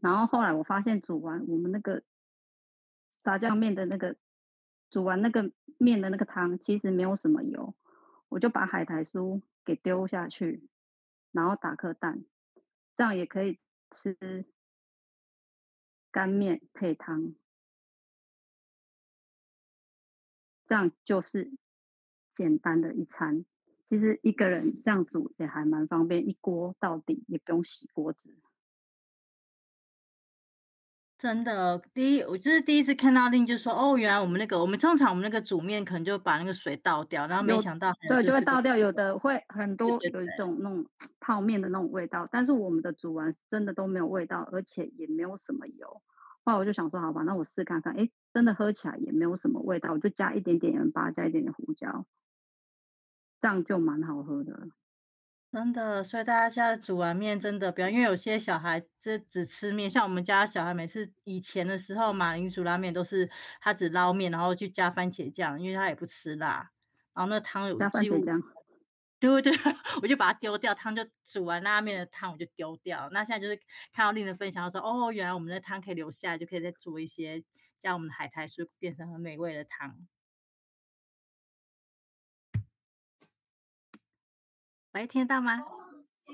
[0.01, 2.03] 然后后来我发现煮完我们那个
[3.21, 4.15] 炸酱面的那个
[4.89, 7.75] 煮完那个面的那个汤其实没有什么油，
[8.29, 10.67] 我就把海苔酥给丢下去，
[11.31, 12.23] 然后打颗蛋，
[12.95, 13.59] 这样也可以
[13.91, 14.45] 吃。
[16.11, 17.33] 干面配汤，
[20.67, 21.51] 这样就是
[22.33, 23.45] 简单的一餐。
[23.89, 28.35] 其实一个人这样煮也还蛮方便，一锅到底也不用洗锅子。
[31.15, 40.85] 真的，第一我就是第一次看到令，就说哦，原来我们那个我们正常我们那个煮面可能就把那个水倒掉，然后没想到对，就会倒掉，有的会很多有一种那种
[41.21, 46.01] 泡面的那种味道，但是我们的煮完真的都没有味道，而且也没有什么油。
[46.45, 52.05] 后来我就想说，好吧，那我试看看，哎，真的喝起来也没有什么味道，我就加一点点盐巴，加一点点胡椒，
[53.39, 54.67] 这样就蛮好喝的。
[55.51, 63.29] 真的，所以大家现在煮完面真的不要，因为有些小孩就只吃面，像我们家小孩每次以前的时候，马铃薯拉面都是
[63.61, 66.71] 他只捞面，然后去加番茄酱，因为他也不吃辣，
[67.13, 68.41] 然后那汤有加番茄酱。
[69.23, 69.53] 对 对，
[70.01, 73.07] 我就把它丢掉，汤就煮完拉面的汤我就丢掉。
[73.13, 73.55] 那现在就是
[73.93, 77.41] 看到令人分享，说哦，原来我们的汤可以留下来，就可以再做一些，
[77.79, 80.05] 将我们的海苔酥变成很美味的汤。
[84.91, 85.63] 喂，听到吗？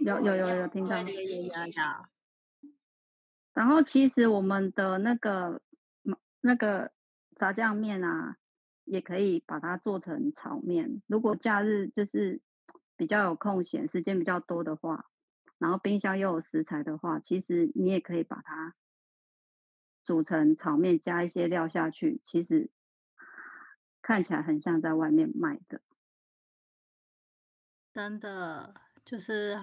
[0.01, 0.97] 有有有有听到。
[0.97, 1.51] 有有有有。
[3.53, 5.61] 然后其实我们的那个
[6.41, 6.91] 那个
[7.35, 8.37] 炸酱面啊，
[8.85, 11.03] 也可以把它做成炒面。
[11.05, 12.41] 如果假日就是。
[12.99, 15.09] 比较有空闲时间比较多的话，
[15.57, 18.75] 然后冰箱又有食材的话，其实你也可以把它
[20.03, 22.69] 煮成炒面，加一些料下去，其实
[24.01, 25.79] 看起来很像在外面卖的。
[27.93, 28.75] 真的，
[29.05, 29.57] 就是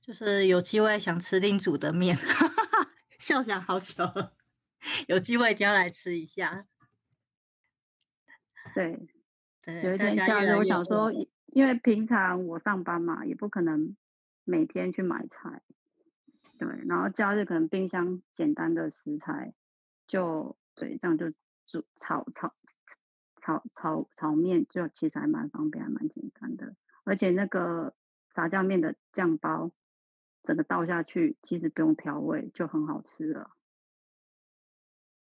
[0.00, 2.16] 就是有机会想吃另煮的面，
[3.20, 4.34] 笑想好久了，
[5.06, 6.66] 有机会一定要来吃一下。
[8.74, 9.06] 对，
[9.62, 11.12] 对，有一天假日，我想说。
[11.54, 13.96] 因为平常我上班嘛，也不可能
[14.42, 15.62] 每天去买菜，
[16.58, 19.54] 对，然后假日可能冰箱简单的食材
[20.08, 21.30] 就对，这样就
[21.64, 22.52] 煮炒炒
[23.36, 26.74] 炒炒炒面，就其实还蛮方便，还蛮简单的。
[27.04, 27.94] 而且那个
[28.34, 29.70] 炸酱面的酱包，
[30.42, 33.52] 整个倒下去，其实不用调味，就很好吃了。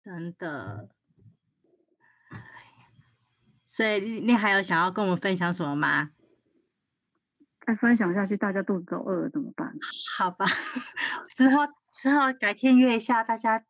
[0.02, 0.97] 真的。
[3.78, 6.10] 所以你还有想要跟我们分享什么吗？
[7.64, 9.72] 再分享下去，大家肚子都饿了怎么办？
[10.18, 10.44] 好吧，
[11.36, 13.64] 之后之后改天约一下，大家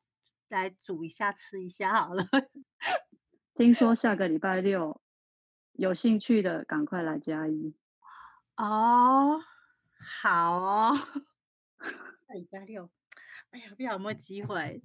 [0.48, 2.24] 来煮一下吃一下好了。
[3.54, 4.98] 听说下个礼拜六
[5.74, 7.74] 有兴趣的赶快来加一
[8.56, 9.42] 哦。
[10.22, 10.96] 好哦，
[12.26, 12.88] 下礼拜六，
[13.50, 14.82] 哎呀，不知道有没有机会。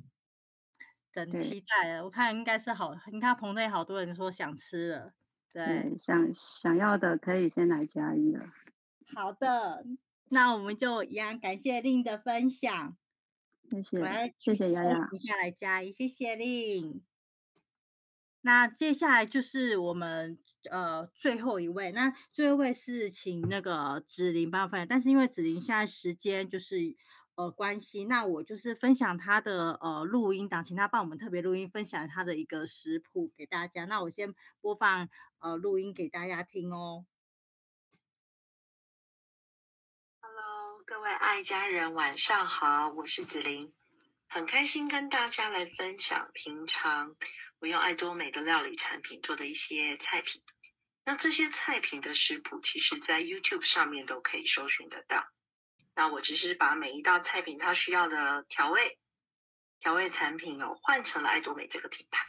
[1.14, 5.14] 很期待了，我看应该是好，你看棚内好多人说想吃了，
[5.52, 8.46] 对，对想想要的可以先来加一了。
[9.14, 9.86] 好的，
[10.30, 12.98] 那我们就一样感谢令的分享，
[13.70, 17.02] 谢谢，谢谢丫丫，接下来加一，谢谢令。
[18.42, 20.40] 那接下来就是我们
[20.72, 26.96] 呃最后一位，那最后一位是请那个子琳帮我分享，但是因为子琳现在时间就是。
[27.36, 33.86] 呃，关系，那我就是分享他的呃录音档，请他帮我们特别录音，分享他的一个食谱给大家。
[33.86, 35.10] 那我先播放
[35.40, 37.08] 呃录音给大家听哦。
[40.22, 43.74] Hello，各位爱家人，晚上好，我是子琳，
[44.30, 47.16] 很开心跟大家来分享平常
[47.58, 50.44] 我用爱多美的料理产品做的一些菜品。
[51.04, 55.26] 那这些菜品的食谱，其实在 YouTube 上面都可以搜寻得到。
[55.96, 58.98] 那我只是把每一道菜品它需要的调味、
[59.80, 62.26] 调味产品哦换成了爱多美这个品牌。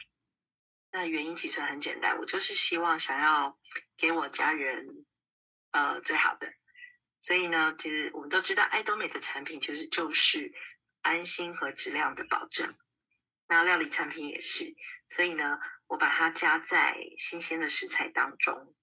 [0.91, 3.57] 那原因其实很简单，我就是希望想要
[3.97, 5.05] 给我家人
[5.71, 6.47] 呃最好的。
[7.23, 10.53] 所以呢，其实我们都知道爱多美的产品其实就是
[11.01, 12.73] 安心和质量的保证。
[13.47, 14.75] 那料理产品也是，
[15.15, 16.95] 所以呢，我把它加在
[17.29, 18.73] 新鲜的食材当中，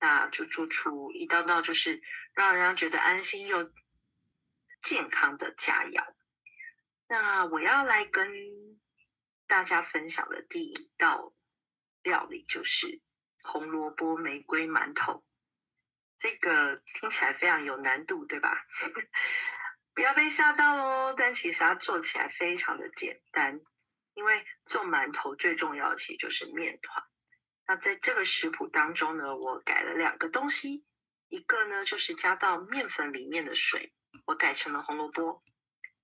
[0.00, 2.02] 那就做出一道道就是
[2.34, 3.70] 让人家觉得安心又
[4.84, 6.04] 健康的佳肴。
[7.08, 8.30] 那我要来跟
[9.46, 11.32] 大家分享的第一道。
[12.04, 13.00] 料理就是
[13.44, 15.22] 红萝卜玫瑰馒头，
[16.18, 18.66] 这个听起来非常有难度，对吧？
[19.94, 21.14] 不要被吓到喽！
[21.16, 23.60] 但其实它做起来非常的简单，
[24.14, 27.04] 因为做馒头最重要的其实就是面团。
[27.68, 30.84] 那在这个食谱当中呢，我改了两个东西，
[31.28, 33.92] 一个呢就是加到面粉里面的水，
[34.26, 35.42] 我改成了红萝卜。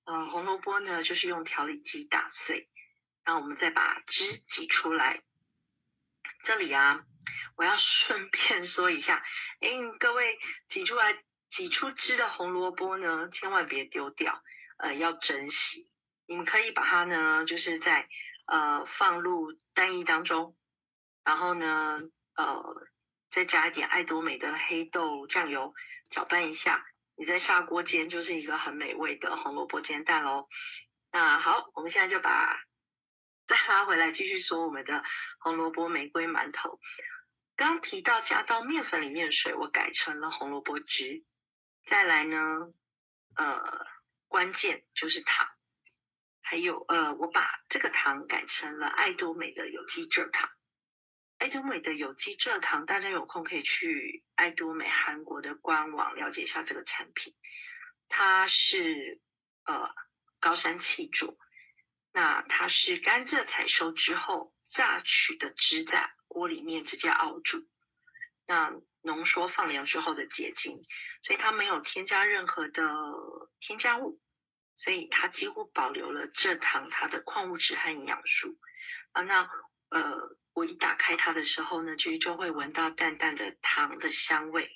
[0.04, 2.68] 嗯、呃，红萝卜呢就是用调理机打碎，
[3.24, 5.22] 然后我们再把汁挤出来。
[6.44, 7.04] 这里啊，
[7.56, 9.22] 我要顺便说一下，
[9.60, 10.38] 哎，各位
[10.70, 11.18] 挤出来
[11.50, 14.42] 挤出汁的红萝卜呢，千万别丢掉，
[14.78, 15.90] 呃，要珍惜。
[16.26, 18.08] 你们可以把它呢，就是在
[18.46, 20.54] 呃放入蛋液当中，
[21.24, 21.98] 然后呢，
[22.36, 22.86] 呃，
[23.32, 25.74] 再加一点爱多美的黑豆酱油，
[26.10, 26.84] 搅拌一下，
[27.18, 30.48] 你在下锅煎，就是一个很美味的红萝卜煎蛋喽。
[31.12, 32.58] 那好，我们现在就把。
[33.48, 35.02] 再拉回来继续说我们的
[35.40, 36.78] 红萝卜玫瑰馒头。
[37.56, 41.24] 刚提到加到面粉里面水，我改成了红萝卜汁。
[41.88, 42.36] 再来呢，
[43.36, 43.86] 呃，
[44.26, 45.48] 关键就是糖，
[46.42, 50.50] 还有呃，我把这个糖改成了爱多美的有机蔗糖。
[51.38, 57.34] 爱多美的有机蔗糖，大家有空可以去爱多美韩国的官网了解一下这个产品。
[58.08, 59.20] 它是
[59.64, 59.88] 呃
[60.40, 61.36] 高山气做。
[62.12, 67.58] 那它是甘蔗采收之后榨取的汁，在锅里面直接熬煮，
[68.46, 68.72] 那
[69.02, 70.82] 浓缩放凉之后的结晶，
[71.22, 72.82] 所以它没有添加任何的
[73.60, 74.18] 添加物，
[74.76, 78.56] 所以它几乎保留了蔗糖它的矿物质和营养素
[79.12, 79.22] 啊。
[79.22, 79.48] 那
[79.90, 84.68] 呃，我一打开它的时候呢，其实就会闻到淡淡的糖的香味，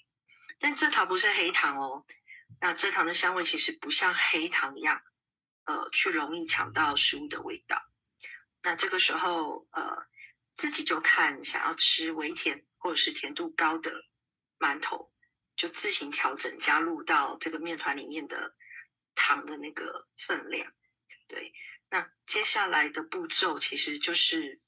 [0.60, 2.06] 但蔗糖不是黑糖哦，
[2.60, 5.02] 那蔗糖的香味其实不像黑糖一样。
[5.64, 7.82] 呃，去容易抢到食物的味道。
[8.62, 10.06] 那这个时候，呃，
[10.56, 13.90] 自己就看想要吃微甜或者是甜度高的
[14.60, 15.10] 馒头，
[15.56, 18.54] 就自行调整加入到这个面团里面的
[19.16, 20.72] 糖的那个分量。
[21.28, 21.52] 对，
[21.90, 24.60] 那接下来的步骤其实就是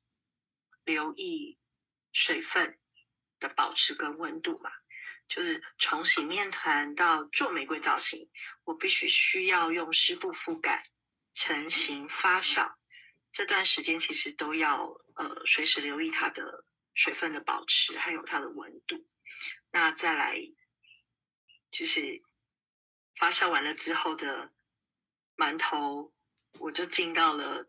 [0.85, 1.59] 留意
[2.13, 2.79] 水分
[3.41, 4.71] 的保持跟温度嘛。
[5.27, 8.29] 就是从洗面团到做玫瑰造型，
[8.65, 10.87] 我必须需要用湿布覆盖、
[11.35, 12.75] 成型、发酵。
[13.33, 14.85] 这段时间其实都要
[15.17, 16.65] 呃随时留意它的
[16.95, 19.05] 水分的保持，还有它的温度。
[19.73, 20.39] 那再来
[21.73, 22.23] 就是
[23.19, 24.53] 发酵完了之后的
[25.37, 26.13] 馒头，
[26.61, 27.67] 我就进到了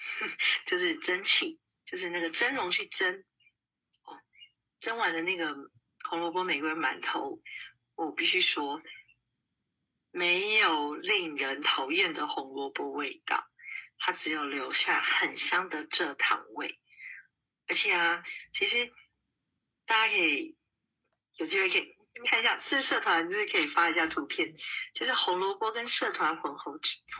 [0.68, 1.58] 就是蒸汽，
[1.92, 3.14] 就是那个蒸笼去蒸。
[4.06, 4.18] 哦，
[4.80, 5.54] 蒸完的那个。
[6.04, 7.38] 红萝卜玫瑰馒头，
[7.96, 8.82] 我必须说，
[10.10, 13.46] 没有令人讨厌的红萝卜味道，
[13.98, 16.76] 它只有留下很香的蔗糖味。
[17.68, 18.92] 而且啊，其实
[19.86, 20.56] 大家可以
[21.36, 24.54] 有机会可以你看一下，是社团就是可以发一下图片，
[24.94, 26.78] 就是红萝卜跟社团混合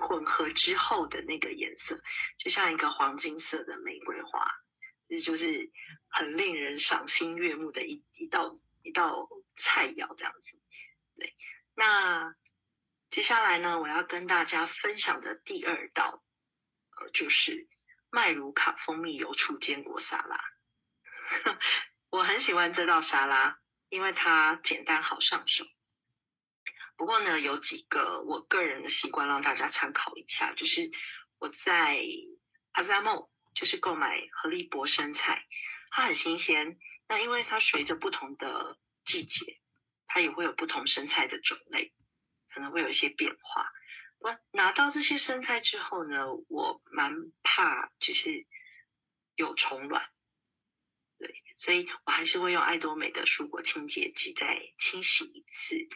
[0.09, 2.01] 混合之后的那个颜色，
[2.38, 4.51] 就像一个黄金色的玫瑰花，
[5.09, 5.70] 这就是
[6.11, 8.59] 很令人赏心悦目的一一道。
[8.84, 9.28] 一道
[9.59, 10.40] 菜肴这样子，
[11.16, 11.32] 对。
[11.76, 12.34] 那
[13.12, 16.20] 接下来呢，我要跟大家分享的第二道，
[17.01, 17.68] 呃，就是
[18.11, 20.40] 麦卢卡蜂蜜油醋坚果沙拉。
[22.11, 23.57] 我很喜欢这道沙拉，
[23.93, 25.66] 因为它简单好上手。
[26.97, 30.90] 不过呢，有几个我个人的习惯让大家参考一下，就是
[31.38, 32.03] 我在
[32.72, 35.45] 阿萨梦就是购买河丽博生菜，
[35.90, 36.78] 它很新鲜。
[37.07, 39.59] 那因为它随着不同的季节，
[40.07, 41.93] 它也会有不同生菜的种类，
[42.55, 43.70] 可能会有一些变化。
[44.20, 47.12] 我拿到这些生菜之后呢，我蛮
[47.43, 48.47] 怕就是
[49.36, 50.09] 有虫卵，
[51.64, 55.88] 所以我还是会用爱多美的蔬果清洁剂再清洗一次，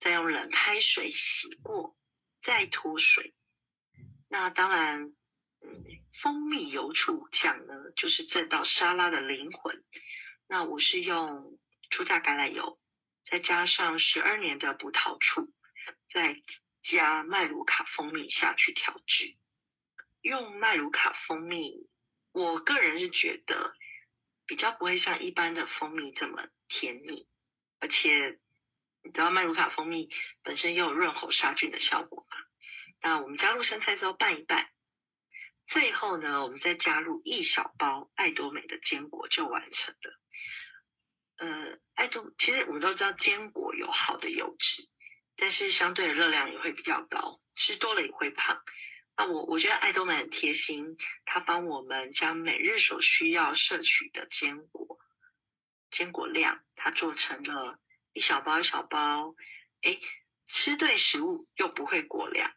[0.00, 1.96] 再用冷开水洗过，
[2.44, 3.34] 再脱水。
[4.28, 5.06] 那当然，
[5.62, 5.84] 嗯，
[6.22, 9.82] 蜂蜜油醋酱呢，就是这道沙拉的灵魂。
[10.48, 11.58] 那我是用
[11.90, 12.78] 初榨橄榄油，
[13.28, 15.52] 再加上十二年的葡萄醋，
[16.12, 16.36] 再
[16.84, 19.34] 加麦卢卡蜂蜜下去调制。
[20.22, 21.88] 用麦卢卡蜂蜜，
[22.32, 23.74] 我个人是觉得
[24.50, 27.28] 比较不会像一般的蜂蜜这么甜腻，
[27.78, 28.40] 而且
[29.04, 30.10] 你知道麦卢卡蜂蜜
[30.42, 32.36] 本身又有润喉杀菌的效果嘛？
[33.00, 34.68] 那我们加入生菜之后拌一拌，
[35.68, 40.18] 最后呢，我们再加入一小包爱多美的坚果就完成了。
[41.38, 44.88] 呃，爱多其实我们都知道坚果有好的油脂，
[45.36, 48.60] 但是相对的热量也会比较高，吃多了也会胖。
[49.16, 50.96] 那我我觉得爱多美很贴心，
[51.26, 54.98] 它帮我们将每日所需要摄取的坚果
[55.90, 57.78] 坚果量，它做成了
[58.14, 59.34] 一小包一小包，
[59.82, 59.98] 哎，
[60.48, 62.52] 吃对食物又不会过量，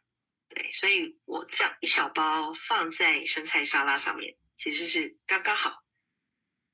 [0.50, 5.82] 对，所以我这样一小包放在生菜沙拉上面，其实是刚刚好。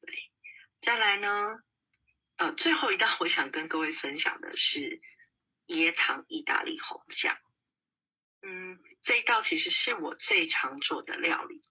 [0.01, 0.13] 对，
[0.81, 1.55] 再来呢？
[2.37, 5.01] 呃，最后一道我想跟各位分享的是
[5.67, 7.37] 椰糖意大利红酱。
[8.41, 11.61] 嗯，这一道其实是我最常做的料理，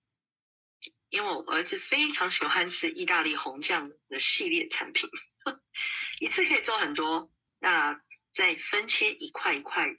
[1.08, 5.08] 因为我儿子非常喜欢吃意大利红酱的系列产品，
[6.20, 7.30] 一次可以做很多。
[7.60, 8.00] 那
[8.34, 9.96] 再分切一块一块，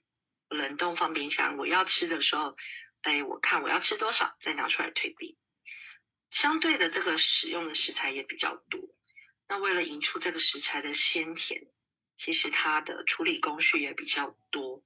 [0.49, 1.57] 冷冻放冰箱。
[1.57, 2.55] 我要吃的时候，
[3.01, 5.35] 哎，我看我要吃多少，再拿出来退冰。
[6.31, 8.79] 相对的，这个使用的食材也比较多。
[9.47, 11.63] 那为了引出这个食材的鲜甜，
[12.19, 14.83] 其实它的处理工序也比较多。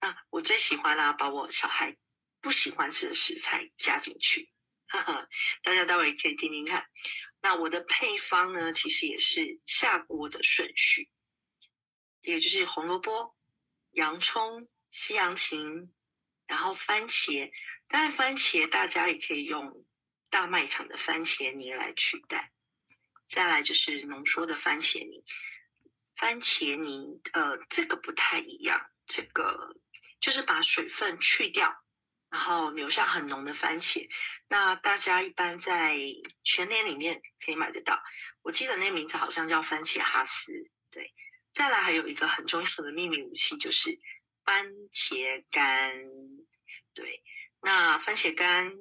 [0.00, 1.96] 那我最喜欢啦，把我小孩
[2.40, 4.48] 不喜欢吃的食材加进去，
[4.88, 5.28] 哈哈，
[5.62, 6.86] 大家待会也可以听听看。
[7.42, 11.08] 那我的配方呢，其实也是下锅的顺序，
[12.22, 13.34] 也就是红萝卜、
[13.92, 15.92] 洋葱、西洋芹，
[16.46, 17.50] 然后番茄。
[17.88, 19.84] 当然，番茄大家也可以用
[20.30, 22.50] 大卖场的番茄泥来取代。
[23.30, 25.22] 再来就是浓缩的番茄泥，
[26.16, 29.76] 番茄泥呃这个不太一样，这个
[30.20, 31.74] 就是把水分去掉，
[32.30, 34.08] 然后留下很浓的番茄。
[34.48, 35.96] 那大家一般在
[36.44, 38.02] 全联里面可以买得到，
[38.42, 40.52] 我记得那名字好像叫番茄哈斯。
[40.90, 41.12] 对，
[41.54, 43.98] 再来还有一个很重要的秘密武器就是
[44.44, 45.94] 番茄干。
[46.94, 47.22] 对，
[47.62, 48.72] 那番茄干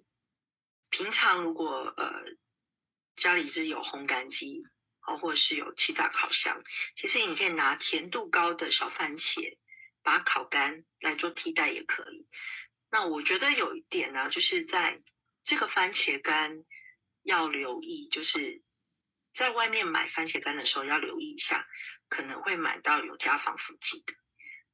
[0.89, 2.37] 平常如果呃。
[3.19, 4.61] 家里是有烘干机，
[5.07, 6.61] 哦，或者是有气炸烤箱，
[6.97, 9.57] 其实你可以拿甜度高的小番茄，
[10.07, 12.29] 把它烤干来做替代也可以。
[12.89, 15.01] 那我觉得有一点呢，就是在
[15.43, 16.63] 这个番茄干
[17.23, 18.61] 要留意，就是
[19.35, 21.67] 在外面买番茄干的时候要留意一下，
[22.07, 24.13] 可能会买到有加防腐剂的，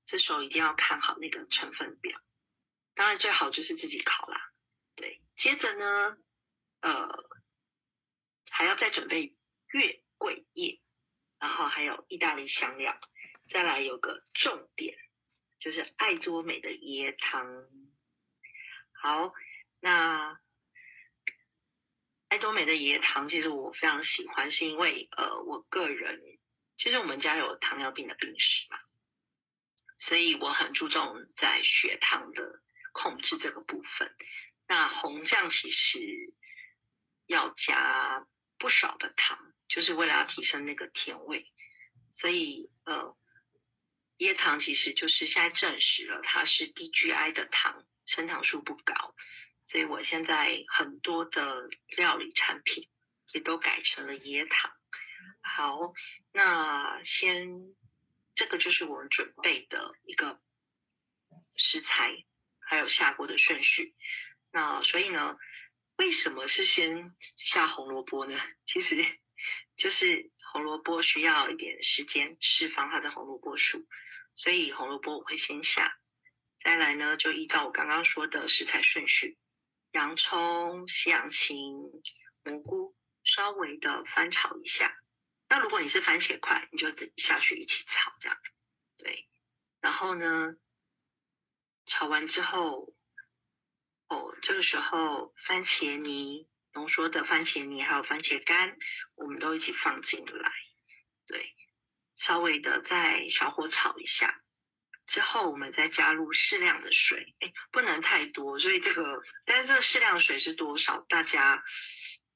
[0.05, 2.19] 这时候一定要看好那个成分表。
[2.93, 4.51] 当然最好就是自己烤啦，
[4.95, 5.19] 对。
[5.37, 6.17] 接着呢，
[6.81, 7.33] 呃。
[8.55, 9.33] 还要再准备
[9.71, 10.79] 月桂叶，
[11.39, 12.95] 然后还有意大利香料，
[13.49, 14.95] 再来有个重点，
[15.63, 17.63] 就是爱多美的椰糖。
[19.01, 19.33] 好，
[19.79, 20.37] 那
[22.27, 26.19] 爱多美的椰糖其实我非常喜欢，是因为呃，我个人
[26.77, 28.77] 其实我们家有糖尿病的病史嘛，
[29.99, 32.59] 所以我很注重在血糖的
[32.91, 34.13] 控制这个部分。
[34.67, 36.33] 那红酱其实
[37.27, 38.27] 要加。
[38.59, 39.37] 不少的糖，
[39.67, 41.51] 就是为了要提升那个甜味，
[42.13, 43.13] 所以呃，
[44.19, 49.15] 椰糖其实就是现在证实了它是低 GI 的糖，升糖数不高，
[49.67, 52.87] 所以我现在很多的料理产品
[53.33, 54.71] 也都改成了椰糖。
[55.41, 55.93] 好，
[56.33, 57.47] 那先
[58.35, 60.39] 这个就是我们准备的一个
[61.55, 62.23] 食材，
[62.61, 63.93] 还有下锅的顺序。
[64.51, 65.37] 那所以呢，
[65.97, 68.39] 为什么是先下红萝卜呢？
[68.67, 69.05] 其实
[69.77, 73.85] 就是红萝卜需要一点时间释放它的红萝卜素，
[74.35, 75.97] 所以红萝卜我会先下。
[76.61, 79.37] 再来呢，就依照我刚刚说的食材顺序，
[79.91, 81.91] 洋葱、西洋芹、
[82.43, 84.95] 蘑菇稍微的翻炒一下。
[85.49, 88.37] 那如果你是番茄块，你就下去一起炒，这样。
[88.97, 89.27] 对，
[89.81, 90.55] 然后呢，
[91.85, 92.93] 炒完之后。
[94.09, 98.75] 哦，这个时候番茄泥浓缩的番茄泥还有番茄干，
[99.17, 100.51] 我们都一起放进来，
[101.27, 101.53] 对，
[102.17, 104.41] 稍微的再小火炒一下，
[105.07, 111.05] 之后我们再加入适量的水，哎，不能太多，所以这个，但是这个适量水是多少？
[111.09, 111.63] 大家，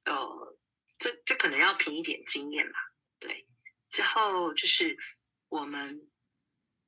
[0.05, 0.57] 呃，
[0.99, 2.79] 这这可能要凭一点经验啦，
[3.19, 3.47] 对，
[3.91, 4.97] 之后就是
[5.49, 5.99] 我们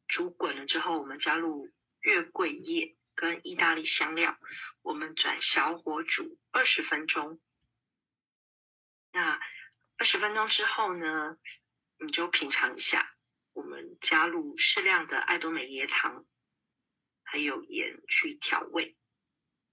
[0.07, 1.67] 煮滚了之后，我们加入
[2.01, 2.95] 月桂叶。
[3.15, 4.37] 跟意大利香料，
[4.81, 7.39] 我们转小火煮二十分钟。
[9.11, 9.39] 那
[9.97, 11.37] 二十分钟之后呢，
[11.99, 13.11] 你就品尝一下，
[13.53, 16.25] 我们加入适量的爱多美椰糖，
[17.23, 18.95] 还有盐去调味。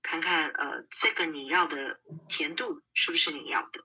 [0.02, 3.84] 看看呃这个你要的甜度是不是你要的。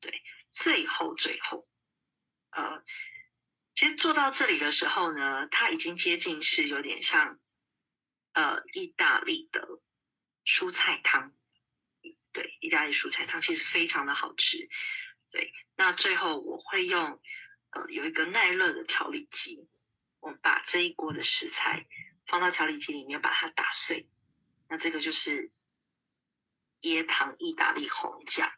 [0.00, 1.66] 对，最后最后，
[2.50, 2.82] 呃，
[3.76, 7.38] 其实做到这里的时候呢，它已经接近是有点像
[8.32, 9.68] 呃意大利的
[10.44, 11.32] 蔬菜汤。
[12.32, 14.68] 对，意大利蔬菜汤其实非常的好吃。
[15.30, 17.20] 对，那最后我会用
[17.70, 19.68] 呃有一个耐热的调理机，
[20.20, 21.86] 我把这一锅的食材
[22.26, 24.06] 放到调理机里面，把它打碎。
[24.68, 25.50] 那这个就是
[26.80, 28.50] 椰糖意大利红酱，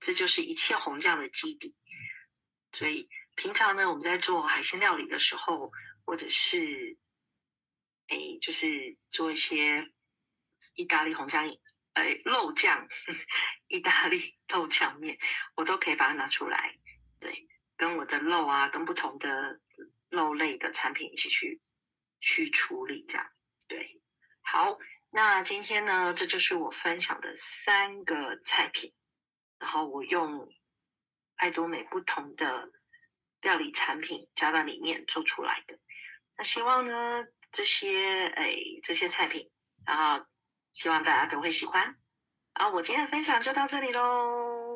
[0.00, 1.76] 这就是一切红酱的基底。
[2.72, 5.70] 所以平常呢，我们在做海鲜料理的时候，
[6.04, 6.96] 或者是
[8.08, 9.88] 哎，就是做一些
[10.74, 11.48] 意大利红酱。
[11.92, 12.86] 哎，肉酱，
[13.66, 15.18] 意大利肉酱面，
[15.56, 16.76] 我都可以把它拿出来，
[17.20, 19.58] 对，跟我的肉啊，跟不同的
[20.08, 21.60] 肉类的产品一起去
[22.20, 23.26] 去处理，这样，
[23.66, 24.00] 对，
[24.40, 24.78] 好，
[25.10, 28.94] 那今天呢，这就是我分享的三个菜品，
[29.58, 30.48] 然后我用
[31.34, 32.70] 爱多美不同的
[33.42, 35.76] 料理产品加到里面做出来的，
[36.38, 38.54] 那希望呢，这些哎
[38.84, 39.50] 这些菜品，
[39.84, 40.29] 然后。
[40.72, 41.96] 希望大家都会喜欢。
[42.54, 44.74] 好，我今天的分享就到这里喽。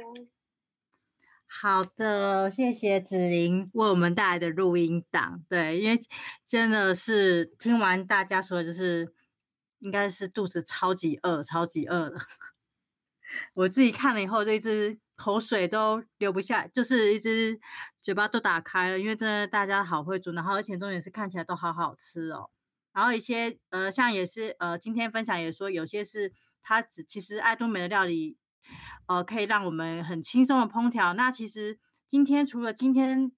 [1.47, 5.45] 好的，谢谢子琳为我们带来的录音档。
[5.49, 5.99] 对，因为
[6.43, 9.15] 真的是听完大家说，就是
[9.79, 12.19] 应该是肚子超级饿，超级饿了。
[13.55, 17.61] 我自己看了以后，这一只口水都流不下，就是一只
[18.03, 22.51] 嘴巴都打开了，因为真的大家好会煮，然后而且重点是看起来都好好吃哦。
[22.95, 26.33] 然后一些呃，像也是呃，今天分享也说有些是
[26.63, 28.39] 它只其实爱多美的料理，
[29.09, 31.13] 呃，可以让我们很轻松的烹调。
[31.13, 33.33] 那其实今天除了今天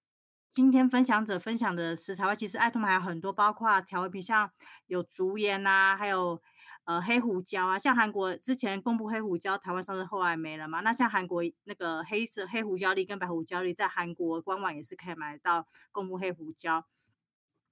[0.50, 4.50] 今天分享者分享的食材外，其实爱多美还有很多，包括调味品，像
[4.86, 6.40] 有竹盐啊，还有
[6.84, 7.78] 呃黑胡椒啊。
[7.78, 10.80] 像韩国之前公布黑胡椒，台湾上市后来没了嘛。
[10.80, 16.86] 那像韩国那个黑色黑胡椒粒跟白胡椒粒，在韩国官网也是可以买到公布黑胡椒。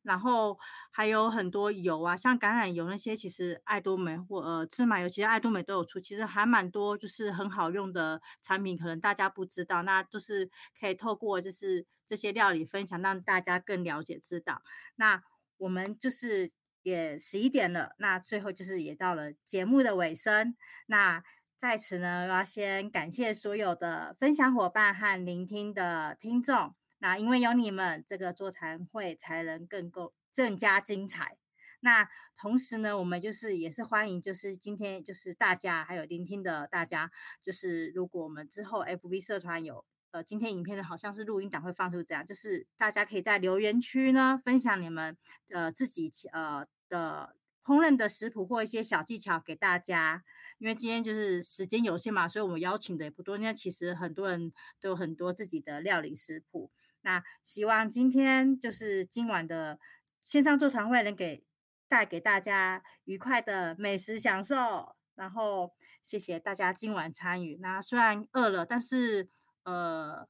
[0.05, 0.57] 然后
[0.93, 14.63] 还有很多油啊，像橄榄油那些，其实爱多美或呃芝麻油，其实爱多美都有出，其实还蛮多，就是很好用的产品，可能大家不知道，那就是可以透过就是这些料理分享，让大家更了解知道。
[14.97, 15.23] 那
[15.57, 16.53] 我们就是
[16.83, 20.55] 也十一点了，那最后就是也到了节目的尾声，
[20.87, 21.25] 那
[21.57, 26.75] 在此呢，我要先感谢所有的分享伙伴和聆听的听众。
[26.99, 31.37] 那因为有你们，这个座谈会才能更够更加精彩。
[31.81, 37.11] 那同时呢，我们就是也是欢迎，就是今天就是大家还有聆听的大家，
[37.43, 45.19] 就是如果我们之后 FB 社团有呃今天影片的好像是录音档会放出这样，就是大家可以在留言区呢分享你们
[45.51, 50.25] 呃自己呃的烹饪的食谱或一些小技巧给大家。
[50.59, 53.37] 因为今天就是时间有限嘛，所以我们邀请的也不多。
[53.37, 56.71] 因为其实很多人都有很多自己的料理食谱。
[57.05, 59.79] 那希望今天就是今晚的
[60.23, 61.45] 线上座谈会能给
[61.87, 67.59] 带给大家愉快的美食享受，然后谢谢大家今晚参与。
[67.61, 69.29] 那虽然饿了，但是
[69.65, 70.27] 呃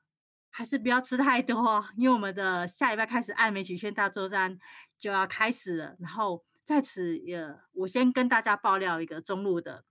[0.51, 4.59] 还是不要吃太多，因为我们的下礼拜开始爱美曲线大作战
[4.99, 5.97] 就要开始了。
[6.01, 9.85] 然后在此也我先跟大家爆料一个中路的，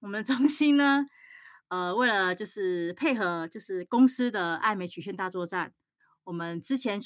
[0.00, 1.04] 我们中心呢，
[1.68, 5.74] 呃为了就是配合就是公司的爱美曲线大作战。
[6.24, 7.00] 我们之前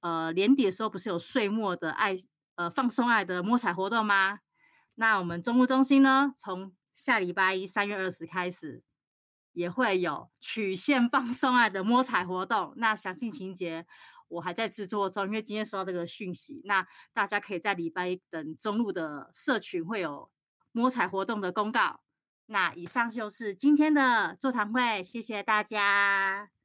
[0.00, 2.16] 呃年底的时候不是有岁末的爱
[2.54, 4.40] 呃放松爱的摸彩活动吗？
[4.94, 8.82] 那我们中路中心呢，从下礼拜一三月二十开始，
[9.52, 12.74] 也会有曲线放松爱的摸彩活动。
[12.76, 13.86] 那详细情节
[14.28, 20.30] 我还在制作中，因为今天收到这个讯息，那大家可以在礼拜一等中路的社群会有
[20.72, 22.00] 摸彩活动的公告。
[22.46, 26.57] 那以上就是今天的座谈会，谢谢大家。